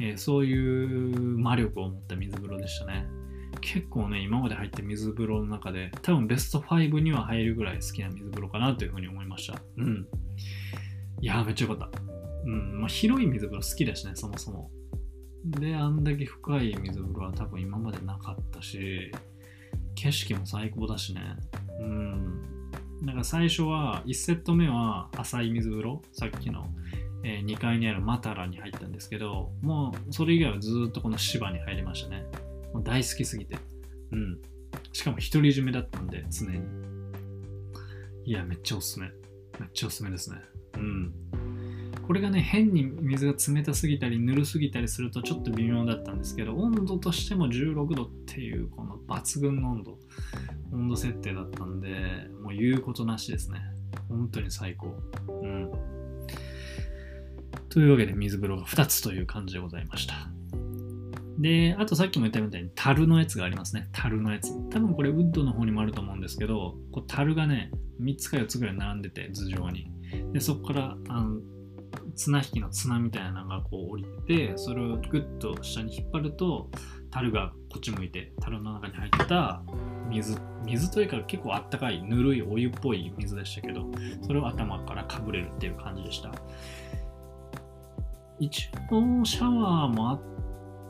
[0.00, 3.06] えーそういう魔力を持った水風呂でしたね。
[3.60, 9.58] 結構ね、今まで入った水風呂の中で多分ベスト5には入るぐらい好きな水風呂かなというふうに思いました。
[9.78, 10.06] うん。
[11.20, 12.13] いやめっちゃよかった。
[12.44, 12.80] うん。
[12.80, 14.70] まあ広い水風呂好きだしね、そもそも。
[15.44, 19.10] で、あんだけ深い水風呂は多分今までなかったし、
[19.94, 21.20] 景色も最高だしね。
[21.80, 22.54] うん。
[23.02, 26.66] なんか最初は、1セット目は浅い水風呂、さっきの、
[27.22, 32.26] え2階にあるマタラに入ったんですけど、もうそれ以外はずっとこの芝に入りましたね。
[32.72, 33.56] もう大好きすぎて。
[34.12, 34.38] うん。
[34.92, 36.60] しかも独り占めだったんで、常に。
[38.24, 39.06] いや、めっちゃおすすめ。
[39.58, 40.38] めっちゃおすすめですね。
[40.76, 41.14] うん。
[42.06, 49.98] これがね、変に水が冷たすぎたり、ぬるすぎたりするとちょっと微妙だったんですけど、温度としても16度っていう、この抜群の温度、
[50.72, 51.88] 温度設定だったんで、
[52.42, 53.60] もう言うことなしですね。
[54.08, 54.94] 本当に最高。
[55.28, 55.70] うん。
[57.68, 60.28] というわけで、水風呂が2つという感じでございました。
[61.38, 63.88] で、あとさっきも言ったみたいに樽のやつがありますね。
[63.92, 64.52] 樽のやつ。
[64.70, 69.90] 多分これウッドの方にもあると思うんですけど、こう樽がね、3つか4つぐらい並んでて、頭上に。
[70.32, 71.40] で、そこから、あの、
[72.14, 76.70] 綱引きの綱みたいなのがこう降りてて、それをグッと下に引っ張ると、
[77.10, 79.62] 樽がこっち向いて、樽の中に入った
[80.08, 83.86] 水、水というか結構あったかい、ぬるいお湯っぽい水でしたけど、
[84.22, 86.30] それを頭からかぶれるっていう感じでした。
[88.40, 90.20] 一応シャワーもあっ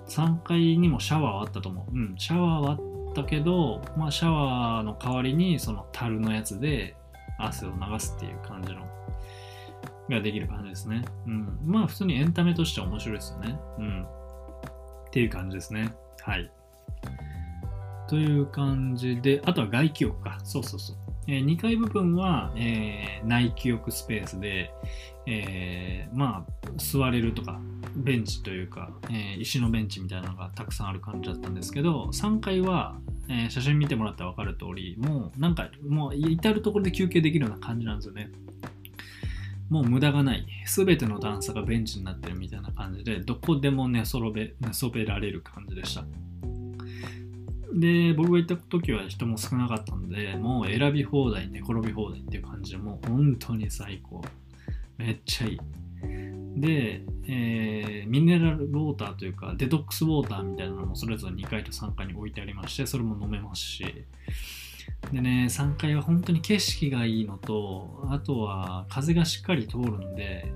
[0.08, 1.96] 3階にもシャワーはあったと思う。
[1.96, 6.96] うん、シャワーはあったけど、まあシャワーの代わりにその樽のやつで
[7.38, 8.82] 汗を流すっていう感じの、
[10.10, 11.02] ができる感じですね。
[11.26, 11.58] うん。
[11.64, 13.58] まあ普通にエンタメとしては面白いですよね。
[13.78, 14.02] うん。
[14.02, 14.06] っ
[15.10, 15.94] ていう感じですね。
[16.20, 16.50] はい。
[18.08, 20.38] という感じで、あとは外気浴か。
[20.44, 20.96] そうそうそう。
[21.26, 24.70] え2階部分は、えー内気浴スペースで、
[25.26, 27.58] えーまあ、座れるとか、
[27.96, 32.98] ベンチというか、え石のベンチみたいなのがたくさんある感じだったんですけど、3階は、
[33.30, 38.30] え写真見てもらったら分かる通り、もうなんか、もう至るところで休憩できるような感じなんですよね。
[39.70, 40.46] もう無駄がない。
[40.66, 46.04] すべての段差がベンチになってるみたいな感じで、どこでも寝そろべ寝そべられる感じでした。
[47.74, 54.22] で、僕が行った時は人も少なかったので、もう選び放題、寝転び放題っていう感じで、もう本当に最高。
[54.96, 55.60] めっちゃいい。
[56.56, 64.04] で、えーミネラルウォーターというか、デトックスウォーターみたいなのもそれぞれ2階と3階に置いてありまして、それも飲めますし、
[65.12, 70.52] でね、3階は本当に景色がいいのと、あとは風がしっかり通るんで、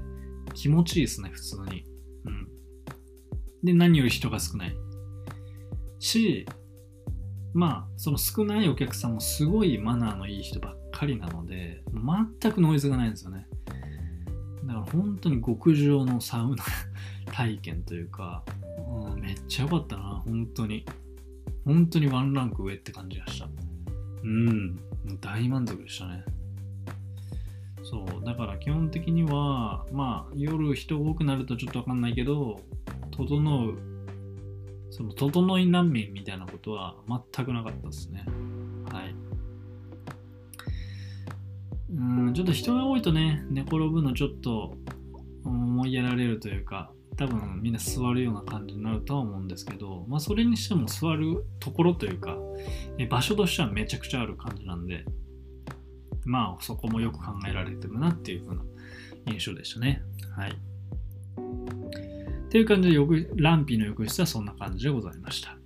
[0.54, 1.84] 気持ちいいですね、普通に。
[2.24, 2.48] うん。
[3.62, 4.76] で、何より人が少ない。
[5.98, 6.46] し、
[7.54, 11.82] まあ、その少ないお客さんもすごいマナーのいい人ばっかりなので、
[12.40, 13.46] 全くノイズがないんですよね。
[14.64, 16.64] だから本当に極上のサウナ
[17.32, 18.44] 体験というか、
[19.14, 20.84] うんめっちゃ良かったな、本当に。
[21.64, 23.48] 本当にワンランク上って感じがした。
[24.22, 24.80] うん、
[25.20, 26.24] 大満足でしたね。
[27.82, 32.60] そう、だから基本的には、まあ、夜人多くなるとちょっとわかんないけど、
[33.10, 33.78] 整う、
[34.90, 38.24] その、整い難民みたいなことは全くなかったですね。
[38.92, 39.14] はい。
[41.90, 44.76] うん、ちょっと人が多いとね、寝転ぶのちょっと
[45.44, 52.36] 思いやられるというか、多分みんな座るような感じになるとは思うんですけど、まあそれにしても座るところというか、
[52.96, 55.04] え場所としてはめちゃくちゃある感じなんで、
[56.24, 58.62] まあそこもよく考えられてるなっていう風な
[59.26, 60.00] 印象でしたね。
[60.36, 60.52] はい。
[60.52, 65.58] っていう感じで浴、ランピーの浴室はそんな感じでございました。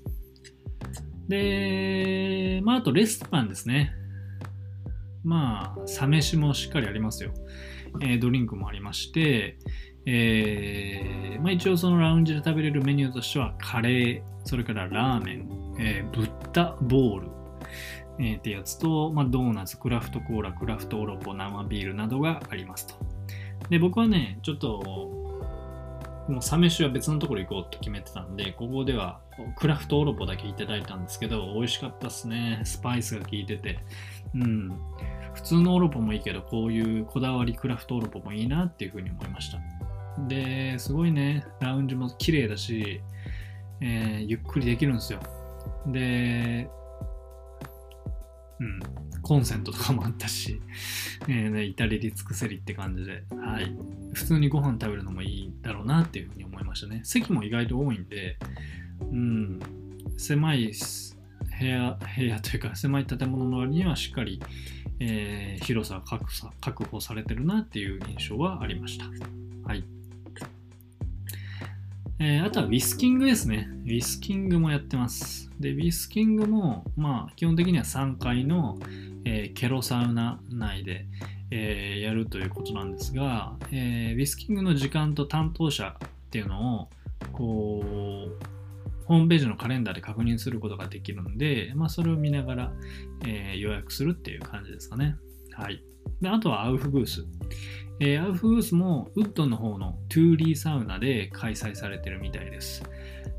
[1.28, 3.92] で、まああとレストランですね。
[5.22, 7.32] まあ、サ飯もしっかりありますよ。
[8.00, 9.58] えードリンクもありまして、
[10.06, 17.28] えーまあ、一応そのラウンジで食べれるメニューとしてはカレー、それからラーメン、えーブッダボール、
[18.18, 22.94] えーってやつと、まあ、ドーナツ、クラフトコーラ、クラフトオロポ、生ビールなどがありますと。
[23.68, 24.82] で、僕はね、ちょっと、
[26.28, 29.20] もうサ飯は別のところ行こうと決めてたんで、ここでは
[29.56, 32.60] クラフトオロポだけいただいたんですけど、美味しかったっすね。
[32.64, 33.78] スパイスが効いてて。
[34.34, 34.72] うん。
[35.34, 39.58] 普通のオロポもいいけど、こういうこだわりクラフトオロポもいいなっていうふうに思いました。
[40.28, 43.00] で、すごいね、ラウンジも綺麗だし、
[43.80, 45.20] えーゆっくりできるんですよ。
[45.86, 46.68] で、
[48.60, 48.80] うん、
[49.22, 50.60] コンセントとかもあったし、
[51.28, 53.74] えーね、至れり尽くせりって感じで、はい。
[54.12, 57.00] 普通にご飯食べるのもいいだろうなっていうふうに思いましたね。
[57.04, 58.36] 席も意外と多いんで、
[59.00, 59.58] うん、
[60.16, 60.72] 狭い
[61.58, 64.40] 部屋、部屋というか狭い建物の割にはしっかり、
[65.00, 69.06] えー広さが確さ確保されてるなっていう印象はありました。
[69.64, 69.84] はい。
[72.24, 73.68] えーあとはウィスキングですね。
[73.84, 75.50] ウィスキングもやってます。
[75.58, 78.78] で、ウィスキングも、まあ、基本的には3階の、
[79.24, 81.06] えーケロサウナ内で、
[81.50, 86.88] えーやるということなんですが、えウィスキングの時間と担当者っていうのを、
[87.32, 88.44] こう、
[89.06, 92.72] ホームページのカレンダーで確認することができるんで、まあ、それを見ながら、
[93.26, 95.16] え予約するっていう感じですかね。
[95.54, 95.82] はい。
[96.20, 97.26] で、あとはアウフグース。
[98.00, 102.82] えーアウフグースもウッドの方のトゥーリーサウナで開催されてるみたいです。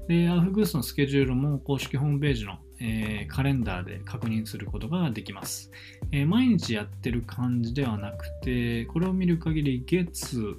[0.08, 5.72] で、アウフグースのスケジュールも公式ホームページの、えーカレンダーで確認することができます。
[6.12, 10.56] えー毎日やってる感じではなくて、これを見る限り月、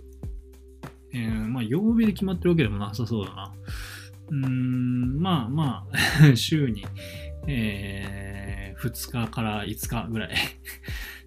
[1.13, 3.55] えまあ曜日で決まってるわけでもなさそうだな。
[4.29, 6.85] うーん、まあまあ、 週に、
[7.47, 10.35] え2日から5日ぐらい。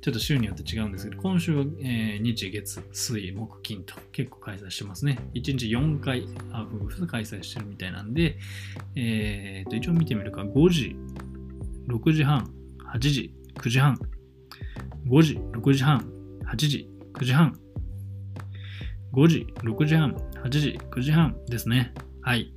[0.01, 5.17] ちょっと週によって違うんですけど、今週は、えー日、月、水、木、金と結構開催してますね。
[5.33, 8.37] 1日4回アウフグース開催してるみたいなんで、
[8.95, 10.95] えーと、一応見てみるか、5時、
[11.87, 12.51] 6時半、
[12.93, 13.99] 8時、9時半、
[15.07, 15.99] 5時、6時半、
[16.45, 17.59] 8時、9時半、
[19.13, 20.11] 5時、6時半、
[20.43, 21.93] 8時、9時半ですね。
[22.21, 22.53] はい。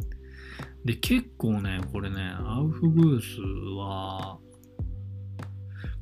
[0.84, 3.41] で、結構ね、これね、アウフグース
[3.76, 4.38] は、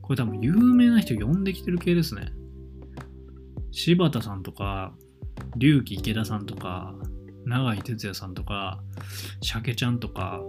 [0.08, 2.32] これ多分有名な人呼んできてる系ですね。
[3.72, 4.94] 柴田さんとか、
[5.58, 6.94] 龍騎池田さんとか、
[7.44, 8.80] 永井哲也さんとか、
[9.42, 10.40] 鮭ちゃんとか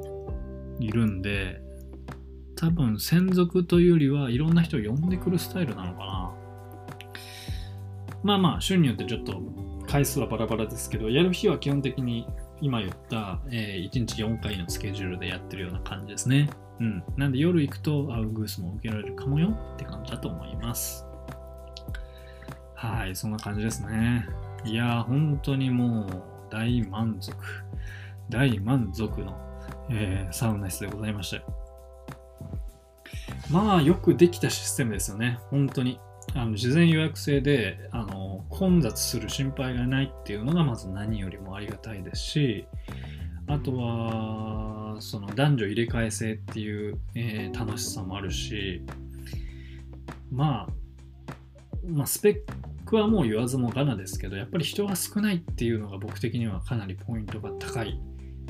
[0.80, 1.62] いるんで、
[2.56, 6.34] 多分専属というよりはいろんな人を呼んでくるスタイルなのかな。
[8.24, 9.42] まあまあ、週によってちょっと
[9.88, 12.26] 回数はバラバラですけど、やる日は基本的に
[12.62, 16.50] 今言った、え1日4回のスケジュールでやってるような感じですね。
[16.80, 17.04] うん。
[17.18, 21.06] なんで夜行くとアウグースも受けられるかもよって感じだと思います。
[22.76, 24.26] はい、そんな感じですね。
[24.64, 27.36] いやー、本当にもう大満足、
[28.30, 29.38] 大満足の、
[29.90, 31.44] えーサウナ室でございましたよ。
[33.52, 36.00] まあ、よくできたシステムですよね、本当に。
[36.36, 42.68] あの事前予約制であの混雑する心配がないっていうのがまず何よりもありがたいですし、
[43.48, 48.82] あとは、その男女入れ替え制っていう、えー楽しさもあるし、
[50.32, 50.74] まあ、
[51.88, 58.00] まあ、スペックはもう言わずもがなですけど、やっぱり人が少ないっていうのが僕的にはかなりポイントが高い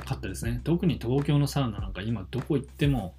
[0.05, 0.61] かったですね。
[0.63, 3.15] 特に東京のサウナなんか今どこ行っても、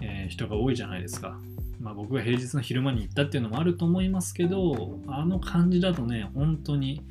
[0.00, 1.38] えー人が多いじゃないですか。
[1.80, 7.02] まあ僕が平日の昼間に行ったっていうのもあると思いますけど、あの感じだとね、本当に、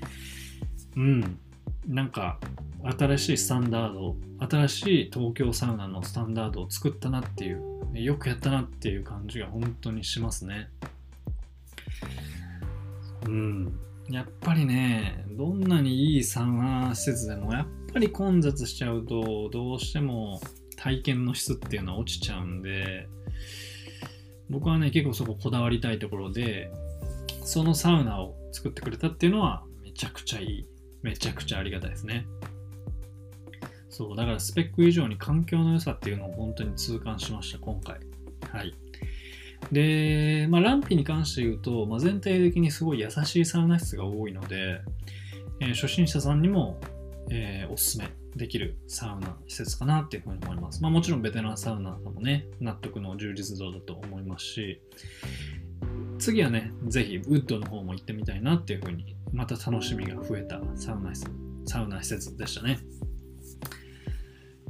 [0.95, 1.39] うん、
[1.87, 2.39] なんか
[2.83, 7.61] 新しいスタンダード、新しい東京サウナのスタンダードを作ったなっていう、
[7.93, 10.69] よくやったなっていう感じが本当にしますね。
[13.25, 13.79] うん。
[14.09, 20.41] やっぱりね、どんなにいいサウナ施設でも、やっぱり混雑しちゃうと、どうしても
[20.75, 23.07] 体験の質っていうのは落ちちゃうんで、
[24.49, 26.69] 僕はね、結構そここだわりたいところで、
[27.45, 30.67] そのサウナを作ってくれたっていうのは、めちゃくちゃいい。
[31.03, 32.25] めちゃくちゃありがたいですね。
[33.89, 37.99] そう、だからスペック以上に環境の良さっていうのを本当に痛感しました、今回。
[38.49, 38.73] はい。
[39.71, 44.81] で、まあ、ランピに関して言うと、まあ、全体的にすごい優しいサウナ室が多いので、
[45.59, 46.79] えー初心者さんにも、
[47.29, 50.81] えーおすすめできるサウナ施設かなっていうふうに思います。
[50.81, 54.81] まあ、もちろんベテランサウナーさんもね、納得の充実度だと思いますし、
[56.23, 61.31] 次はね、ぜひウッドの方も行ってみたいなっていうふうに、また楽しみが増えたサウナ施設
[61.65, 62.79] サウナ施設でしたね。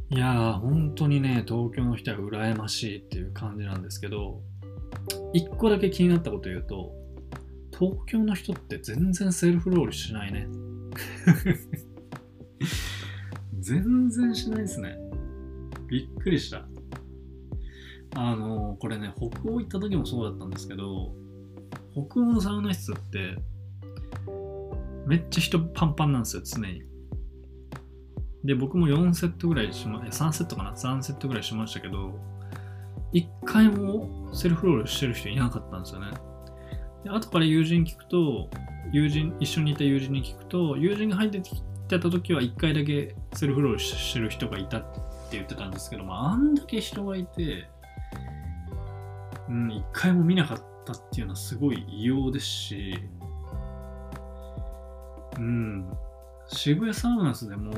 [0.09, 4.41] いやー、本当にね、東京の人は羨ましいっていう感じなんですけど、
[5.31, 6.91] 一個だけ気になったこと言うと、
[7.77, 10.47] 東京の人って全然セルフロールしないね。
[13.61, 14.97] 全然しないですね。
[15.87, 16.67] びっくりした。
[18.15, 21.13] あの、これね、北欧行った時もそうだったんですけど、
[21.93, 23.35] 北欧のサウナ室って、
[25.05, 26.83] めっちゃ人パンパンなんですよ、常に。
[28.43, 32.19] で、僕も4セットぐらいしま、3セットかな ?3 セットぐらいしましたけど、
[33.13, 36.07] 1回もセルフロールしてる人いなかったんですよね。
[37.03, 38.49] で後から友人聞くと、
[38.91, 44.99] 友人、一緒にいた友人に聞くと、友人が入ってきてた時は1回だけセルフロールしてる人がいたって
[45.31, 47.69] 言ってたんですけど、まあ、あんだけ人がいて、
[49.47, 52.99] うん、1回も見なかったっていうのはすごい異様ですし、
[55.38, 55.89] うん、
[56.47, 57.73] 渋谷サウナスでも、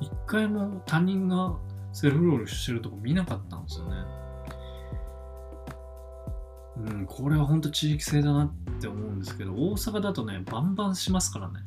[0.00, 1.56] 一回も他人が
[1.92, 3.96] セルフロールしてるとこ見なかったんですよね。
[6.76, 11.64] うん、これは本当地域性だなって思うんですけど、大阪だとね、バンバンしますからね。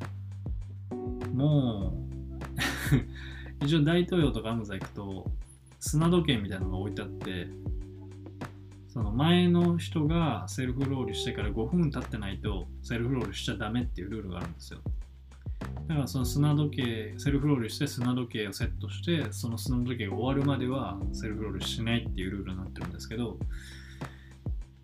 [1.34, 1.92] も
[3.60, 5.30] う、 一応大東洋とかアムザ行くと、
[5.80, 7.48] 砂時計みたいなのが置いてあって、
[8.92, 14.80] その前の人がセルフロールしてから5分経ってないとセルフロールしちゃダメっていうルールがあるんですよ。
[15.88, 23.38] だからその砂時計、セルフロールして砂時計をセットして、その砂時計が終わるまではセルフロールしないっていうルールになってるんですけど、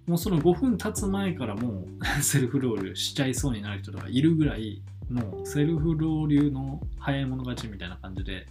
[0.06, 4.80] もうその5分経つ前からもう セルフロールしちゃいそうになる人とかいるぐらい、
[5.10, 8.46] もうセルフロールの早い者勝ちみたいな感じで、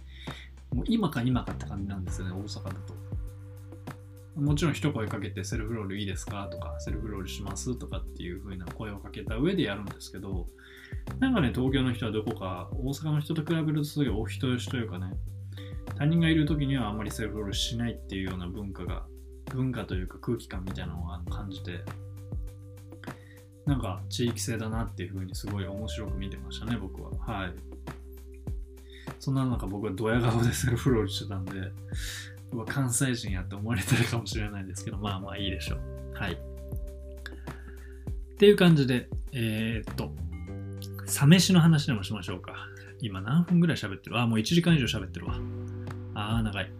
[0.72, 3.07] もう今か今かって感じなんですよね、大阪だと。
[4.38, 10.46] もちろん一声かけてセルフロールいいですかとか、セルフロールしますとかっていう風な声をかけた上でやるんですけど、
[11.18, 15.12] なんかね、東京の人はどこか大阪の人と比べるとすごいお人よしというかね、
[15.96, 19.04] 他人がいる時にはあんまりセルフロールしないっていうような文化が、
[19.52, 21.80] 文化というか空気感みたいなのを感じて、
[23.66, 27.10] なんか地域性だなっていう風にすごい面白く見てましたね、僕は。
[27.18, 27.54] はい。
[29.18, 31.52] そんな中僕はドヤ顔でセルフロールしてたんで、
[32.52, 35.80] うわ関西人やって思われてるかもしれないですけど、まあまあいいでしょう。
[36.14, 36.32] はい。
[36.32, 36.36] っ
[38.38, 40.12] ていう感じで、えー、っと、
[41.06, 42.54] サ飯の話でもしましょうか。
[43.00, 44.18] 今何分ぐらい喋ってる？
[44.18, 45.34] あ、もう1時間以上喋ってるわ。
[46.14, 46.70] あー、長い。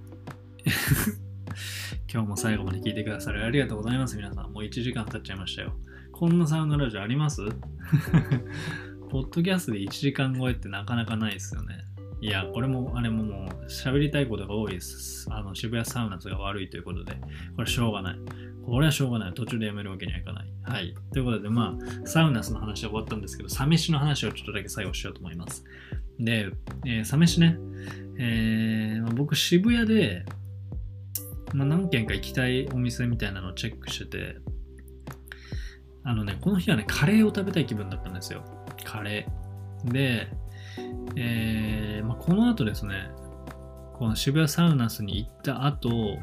[2.13, 4.53] 今日も最後まで聞いてくださりありがとうございます、皆さん。
[4.53, 5.75] もう1時間経っちゃいましたよ。
[6.13, 7.43] こんなサウナラジオあります？
[9.11, 11.85] ポッドキャストで1時間超えってなかなかないですよね。
[12.21, 15.27] いや、これも、あれももう、喋りたいことが多いです。
[15.31, 17.13] あの、渋谷サウナスが悪いということで、
[17.55, 18.19] これしょうがない。
[18.67, 19.35] これはしょうがない。
[19.35, 20.47] 途中でやめるわけにはいかない。
[20.63, 20.95] はい。
[21.13, 25.65] ということで、まあ、サウナスの話は終わったんですけど、サ飯の話をちょっとだけ最後しようと思います。
[26.19, 26.51] で、
[26.85, 27.57] えー、サ飯ね、
[28.19, 30.25] えーまあ僕、渋谷で、
[31.55, 34.37] まあ、何軒か行きたいお店みたいなのをチェックしてて、
[36.05, 38.43] あのね、この日はね、カレーを食べたい気分だったんですよ。
[38.85, 39.93] カレー。
[39.93, 40.29] で、
[41.17, 43.11] えーまあ、この後ですね、
[43.95, 46.19] この渋谷 SAUNAS に行った後、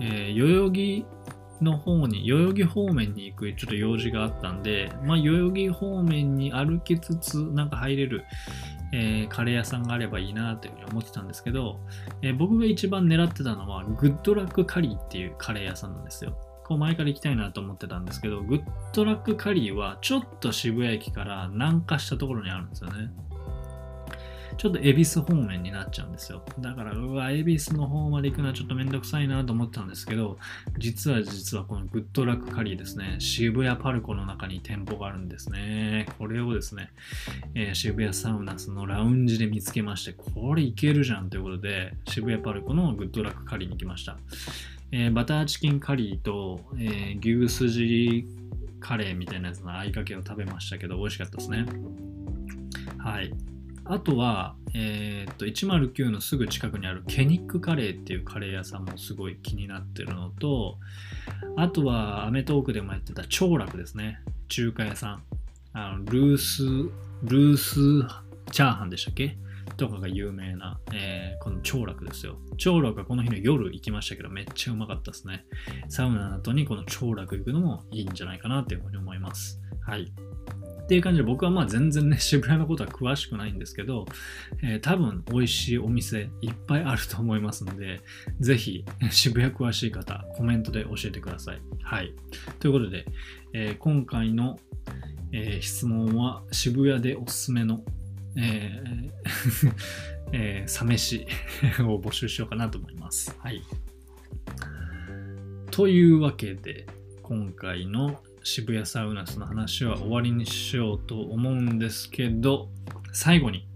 [0.00, 1.06] えー代々木
[1.60, 8.24] の方に、代々木方面に行くちょっと用事があったんで、まあ、代々木方面に歩きつつ、なんか入れる、
[8.92, 11.80] えーカレー屋さんがあればいいなというふうに思ってたんですけど、
[12.22, 16.36] えー僕が一番狙ってたのは、グッドラックカリーっていうカレー屋さんなんですよ。
[16.64, 18.62] こう前から行きたいなと思ってたんですけど、グッ
[18.92, 23.10] ドラックカリーはちょっと渋谷駅から南下したところにあるんですよね。
[24.58, 26.42] ちょっと恵比寿方面になっちゃうんですよ。
[26.58, 30.36] だから、うわ、恵比寿の方まで行くのはちょっとめんどくさいなと思ったんですけど、
[30.78, 36.08] 実は実はこのグッドラックカリーですね、渋谷パルコの中に店舗があるんですね。
[36.18, 36.90] これをですね、
[37.54, 44.18] えー渋谷サウナスのラウンジで見つけまして、これいけるじゃんということで、渋谷パルコのグッドラックカリーに行きました。
[44.90, 48.26] えーバターチキンカリーと、えー牛すじ
[48.80, 51.64] カレーみたいなやつの合いかけを食べましたけど、美味しかったですね。
[52.98, 53.32] はい。
[53.90, 60.76] あとは、えーっと、109のすぐ近くにあるケニックカレーっていうカレー屋さんもすごい気になってるのと、
[61.56, 64.20] あとは、アメトークでもやってた長楽ですね。
[64.48, 65.22] 中華屋さん。
[65.72, 66.64] あのルース、
[67.22, 67.74] ルース
[68.50, 69.36] チャーハンでしたっけ？
[69.76, 72.38] とかが有名な、えーこの長楽ですよ。
[72.56, 75.44] 長楽はこの日の夜行きましたけど、めっちゃうまかったですね。
[75.88, 79.60] サウナの後にこの長楽行くのもいいんじゃないかなというふうに思います。
[79.80, 80.12] はい。
[80.88, 84.06] っていう感じで僕はまあ全然ね渋谷のことは詳しくないんですけど、
[84.62, 88.00] えー多分美味しいお店いっぱいあると思いますので
[88.40, 91.60] ぜひ渋谷詳しい方コメントで教えてください。
[91.82, 92.14] はい。
[92.58, 93.04] ということで、
[93.52, 94.58] えー今回の、
[95.32, 97.82] えー質問は渋谷でおすすめの、
[98.38, 99.72] えー
[100.32, 101.26] えーサ飯
[101.84, 103.36] を募集しようかなと思います。
[103.40, 103.62] はい。
[105.70, 106.86] というわけで
[107.22, 112.70] 今回の渋谷サウナスの話は終わりにしようと思うんですけど
[113.12, 113.68] 最後に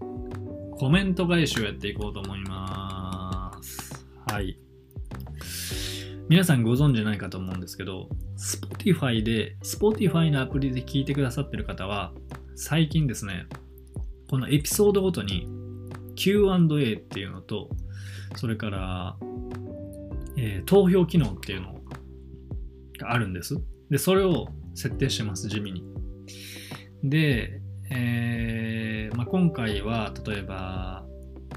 [0.79, 4.07] コメント返しをやっていこうと思います。
[4.27, 4.59] はい。
[6.31, 8.09] 皆さんご存知ないかと思うんですけど
[8.39, 12.15] Spotify で Spotify のアプリで聞いてくださってる方は
[12.57, 13.47] 最近ですね
[14.31, 15.47] このエピソードごとに
[16.17, 17.69] Q&A っていうのと
[18.37, 19.17] それから、
[20.39, 21.75] えー投票機能っていうの
[22.99, 23.61] があるんです。
[23.93, 25.85] で、それを設定してます、地味に。
[27.05, 27.61] で、
[27.91, 31.05] えーまあ、今回は、例えば、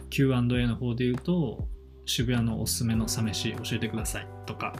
[0.09, 1.68] Q&A の方で言うと、
[2.05, 4.76] 渋谷のおすすめのサ飯教えてくださいとか、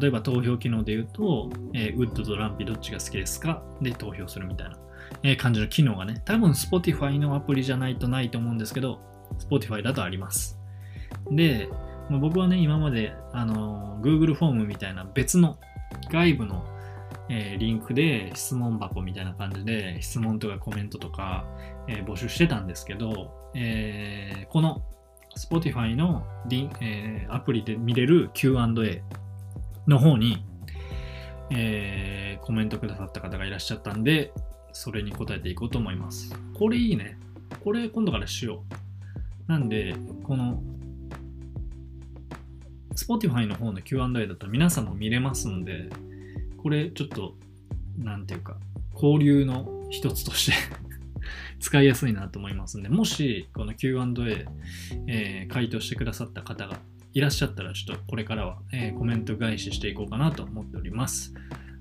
[0.00, 3.62] 例えば投票機能で言うと、えーウッドとランピどっちが好きですか？
[3.80, 4.76] で投票するみたいな、
[5.22, 9.00] えー感じの機能がね、多分 Spotify のアプリじゃないとないと思うんですけど、
[9.38, 10.58] Spotify だとあります。
[11.30, 11.68] で、
[12.10, 15.58] まあ僕はね、今まで、あの、Google フォームみたいな別の
[16.10, 16.64] 外部の、
[17.34, 21.46] えーリンクで質問箱みたいな感じで質問とかコメントとか、
[21.88, 24.82] えー募集してたんですけど、えーこの
[25.34, 29.02] Spotify のリン、えアプリで見れる Q&A
[29.86, 30.44] の方に、
[31.48, 34.34] えコメントくださった方がいらっしゃったんで、
[34.74, 36.34] それに答えていこうと思います。
[36.52, 37.16] これいいね。
[37.64, 38.62] これ今度からしよ
[39.48, 39.50] う。
[39.50, 40.62] なんで、この
[42.94, 45.88] Spotify の方の Q&A だと皆さんも見れますんで、
[46.62, 47.34] これちょっと、
[47.98, 48.56] なんていうか、
[48.94, 50.52] 交流の一つとして
[51.60, 54.46] 使いやすいなと思いますんで、もしこの Q&A、
[55.06, 56.78] えー回答してくださった方が
[57.14, 61.34] いらっしゃったら、ちょっとこれからは、えーコメント返ししていこうかなと思っております。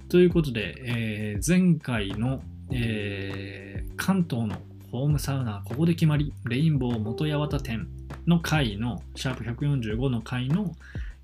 [0.10, 4.56] ということで、えー前回の、えー関東の
[4.92, 7.88] ホームサウナ、ここで決まり、レインボー元八幡店
[8.28, 10.76] の回の、シャープ145の回の、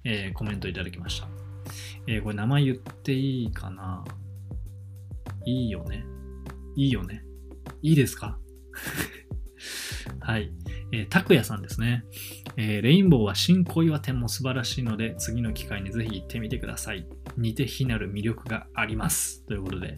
[0.03, 1.46] えーコメントいただきました。
[2.07, 4.03] えーこれ名前言っていいかな？
[5.45, 6.05] いいよね
[6.75, 7.23] いいよね
[7.81, 8.37] いいですか？
[10.19, 10.51] はい。
[10.93, 12.05] えー、拓也さんですね。
[12.55, 17.05] えーレインボーは新小岩店も素晴らしいので、次の機会にぜひ行ってみてください。
[17.37, 19.45] 似て非なる魅力があります。
[19.45, 19.97] ということで、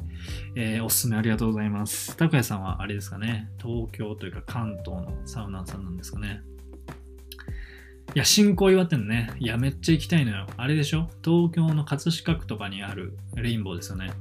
[0.55, 2.17] えーおすすめありがとうございます。
[2.17, 6.41] 拓也さんはあれですかね、東京というか関東のサウナーさんなんですかね？
[8.15, 9.31] いや、新小岩店ね。
[9.39, 10.47] いや、めっちゃ行きたいのよ。
[10.57, 11.09] あれでしょ？
[11.23, 14.11] 東京の葛飾区とかにあるレインボーですよね。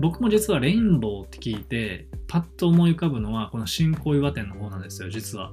[0.00, 5.52] 僕も実はレインボーって聞いて、パッと思い浮かぶのは、この新小岩店の方なんですよ、実は。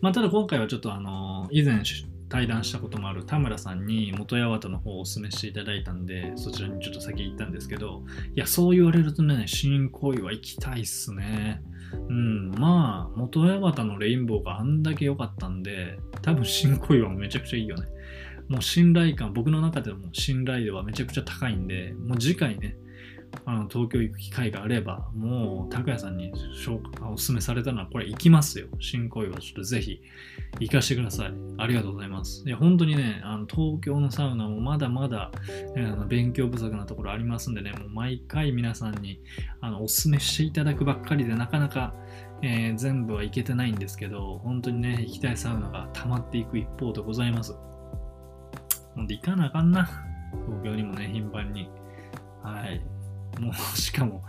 [0.00, 1.82] まあ、ただ今回はちょっとあの、以前
[2.28, 8.04] 対談したこともある田村さんに元八幡の方をお勧めしていただいたんで、そちらにちょっと先行ったんですけど、
[8.36, 11.60] いや、そう言われるとね、新小岩行きたいっすね。
[12.08, 17.86] うん、まあ、元八幡のレインボーがあんだけ良かったんで、多分新小岩めちゃくちゃいいよね。
[18.48, 22.76] もう信頼感、僕の中でも信頼度はめちゃくちゃ高いんで、もう次回ね、
[23.44, 26.32] あの東京行く機会があれば、もう拓也さんに
[27.02, 28.68] おすすめされたのは、これ行きますよ。
[28.80, 30.00] 新恋はちょっとぜひ
[30.60, 31.32] 行かしてください。
[31.58, 32.42] ありがとうございます。
[32.46, 35.30] いや、本当にね、あの東京のサウナもまだまだ、
[35.76, 39.20] えーあの勉強不足なところありますんでね、もう毎回皆さんに
[39.60, 41.94] あのおすすめしていただくばっかりで、なかなか、
[42.42, 47.54] えー全部はいけてないんですけど、本当にね、行きたいサウナが溜まっていく一方でございます。
[48.94, 49.84] ほんで、行かなあかんな。
[50.46, 51.68] 東京にもね、頻繁に。
[52.42, 52.93] はい。
[53.40, 54.22] もう、しかも、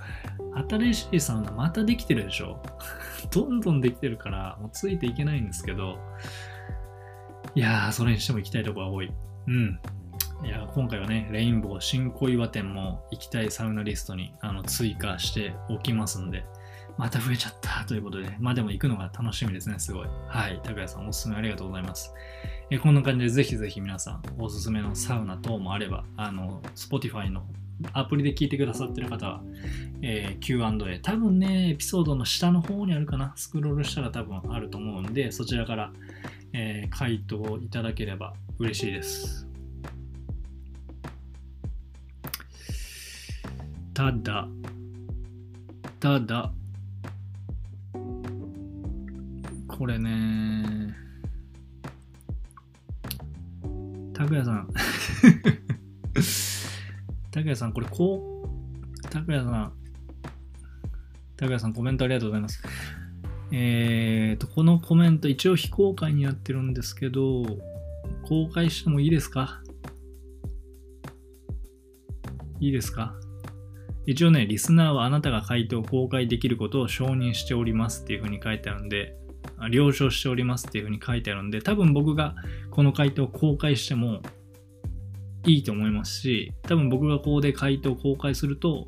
[0.69, 2.61] 新しいサウナまたできてるでしょ？
[3.31, 5.97] どんどんできてるから、もうついていけないんですけど、
[7.55, 9.11] いやー、それにしても行きたいところが多い。
[9.47, 9.79] うん。
[10.43, 16.45] いや、今回はね、レインボー新小岩店も行きたいサウナリストにあの追加しておきますんで、
[16.97, 20.07] また増えちゃったということで、まあでも行くのが楽しみですね、すごい。
[20.27, 20.59] はい。
[20.63, 22.13] 高谷さん、おすすめありがとうございます。
[22.69, 27.45] えこんな感じで、ぜひぜひ皆さん、おすすめのサウナ等もあれば、あの、Spotify の
[27.93, 29.41] アプリで聞いてくださってる方は、
[30.01, 35.91] えー Q&A、多分ね、エピソードの下の方にあるかな、スクロールしたら多分あると思うんで、そちらから、
[36.53, 39.47] えー回答いただければ嬉しいです。
[43.93, 44.47] ただ、
[45.99, 46.51] ただ、
[49.67, 50.93] これね、
[54.13, 54.69] 拓也さん、
[57.35, 59.73] 拓也さん、これこう、拓也さん、
[61.35, 62.63] 拓也さん、コメントありがとうございます。
[63.51, 67.43] えーと、このコメント、一応非公開になってるんですけど、
[68.25, 69.61] 公開してもいいですか？
[72.61, 73.13] いいですか？
[74.05, 79.17] 一応ね、リスナーはあなたが回答を公開できることを承認しておりますっていうふうに書いてあるんで、
[79.71, 82.33] 了承しておりますっていうふうに書いてあるんで、多分僕が
[82.71, 84.21] この回答を公開しても
[85.45, 88.87] いいと思いますし、多分僕がここで回答を公開すると、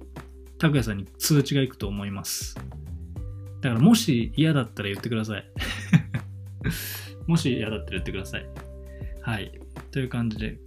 [0.57, 2.55] 拓也さんに通知がいくと思います。
[3.61, 5.45] だからもし嫌だったら言ってください。
[7.27, 8.45] もし嫌だったら言ってください。
[9.21, 9.51] はい。
[9.91, 10.59] という感じで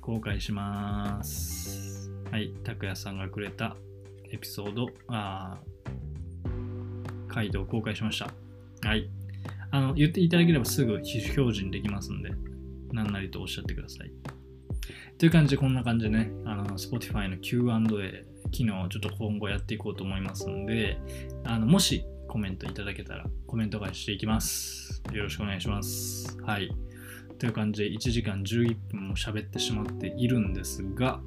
[0.00, 2.10] 公開します。
[2.30, 2.52] はい。
[2.64, 3.76] 拓也さんがくれた
[4.30, 5.76] エピソード、あー
[7.28, 8.32] 回答を公開しました。
[8.88, 9.08] はい。
[9.70, 12.30] あの、言っていただければすぐ非表示にできますんで、
[12.92, 14.10] 何なりとおっしゃってください。
[15.18, 20.98] という感じで、こんな感じでね、あの、Spotify の Q&A 機能をちょっと今後やっていこうと思いますんで、
[21.44, 25.02] あの、もしコメントいただけたらコメント返ししていきます。
[25.12, 26.36] よろしくお願いします。
[26.42, 26.70] はい。
[27.38, 31.20] という感じで、1時間11分も喋ってしまっているんですが、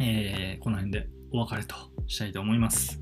[0.00, 1.74] えーこの辺でお別れと
[2.06, 3.00] したいと思います。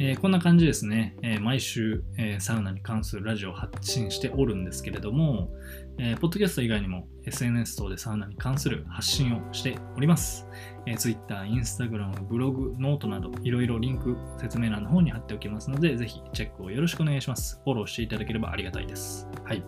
[0.00, 5.50] えーこんな感じですね、えー毎週、えーサウナに関するラジオを発信しておるんですけれども、
[5.98, 10.48] えーポッドキャスト以外にも SNS 等でサウナに関する発信をしております。
[10.86, 17.60] えー Twitter、Instagram、ブログ、ノートなどいろいろリンク説明欄の方に貼っておきますので、ぜひチェックをよろしくお願いします。
[17.62, 19.28] フォローしていただければありがたいです。
[19.44, 19.62] はい。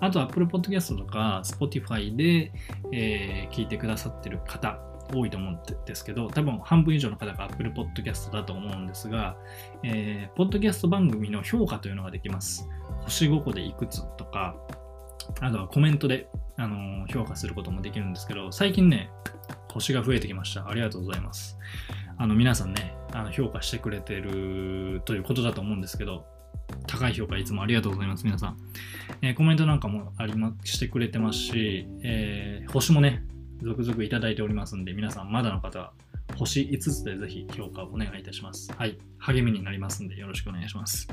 [0.00, 2.52] あと、Apple Podcast とか Spotify で、
[2.92, 4.80] えー聞いてくださってる方、
[5.12, 9.36] 多いと思うんですけど、多分半分以上の方が Apple Podcast だと思うんですが、
[9.82, 12.68] えー、ポッドキャスト番組の評価というのができます。
[13.02, 14.56] 星5個でいくつとか、
[15.40, 19.10] あとはコメントで、あのー評価することもできるんですけど、最近ね、
[19.72, 20.68] 星が増えてきました。
[20.68, 21.58] ありがとうございます。
[22.18, 26.26] あの皆さんね、あの評価してくれてるということだと思うんですけど、
[26.86, 28.56] 高い評価いつもありがとうございます、皆さん。
[29.22, 33.24] えーコメントなんかもありましてくれてますし、えー星もね、
[33.62, 35.92] 続々いただいておりますんで、皆さんまだの方は
[36.36, 38.72] 星5つでぜひ評価をお願いいたします。
[38.72, 38.98] はい。
[39.18, 41.08] 励みになりますんでよろしくお願いします。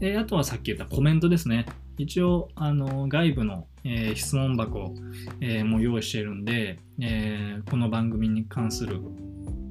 [0.00, 1.66] えーあとはさっき言ったコメントですね。
[1.96, 4.94] 一応、あの外部の、えー質問箱、
[5.40, 9.00] えーも用意しているんで、えーこの番組に関する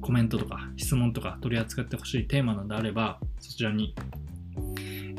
[0.00, 3.94] コメントとか質問とか取り扱ってほしいテーマなどあれば、そちらに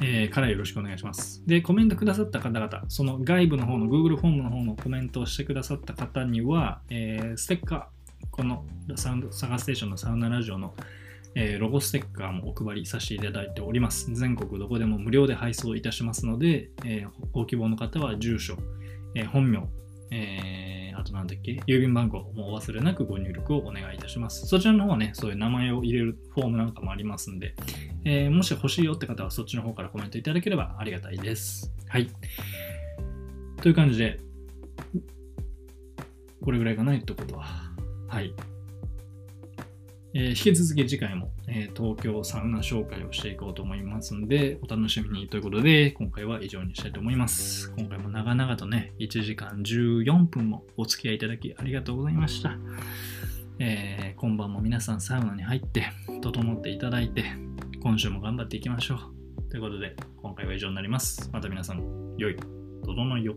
[0.01, 1.43] えーからよろしくお願いします。
[1.45, 8.65] で、コメントくださった方々、その外部の方の Google フォームの方のコメントをしてくださった方には、えーステッカー、この
[8.95, 10.73] サウンドサガステーションのサウナラジオの、
[11.35, 14.13] えーロゴステッカーもお配りさせていただいております。
[14.13, 18.57] 全国どこでも無料で配送いたしますので、えご希望の方は住所、
[19.15, 19.67] え本名、
[20.11, 24.45] えあとなんだっけ、郵便番号もお忘れなくご入力をお願いいたします。
[24.47, 27.55] そちらの方はね、そういう名前を入れるフォームなんかもありますんで、
[28.05, 31.71] えーもし欲しいよって方はそっちの方からコメントいただければありがたいです。
[31.87, 32.09] はい。
[33.61, 34.19] という感じで、
[36.41, 37.45] これぐらいがなってことは。
[38.07, 38.33] はい。
[40.13, 47.71] えー、引き続き次回も、えー、東京サウナ紹介をしていこうと思いますんで、お楽しみにということで、今回は以上にしたいと思います。
[47.77, 52.57] 今回も長々とね、1時間14分もお付き合いいただきありがとうございました。
[53.59, 55.85] えー、今晩も皆さんサウナに入って、
[56.21, 57.25] 整っていただいて、
[57.83, 59.49] 今週も頑張っていきましょう。
[59.49, 61.29] ということで、今回は以上になります。
[61.31, 62.35] また皆さん、良い、
[62.83, 63.35] 整いよ。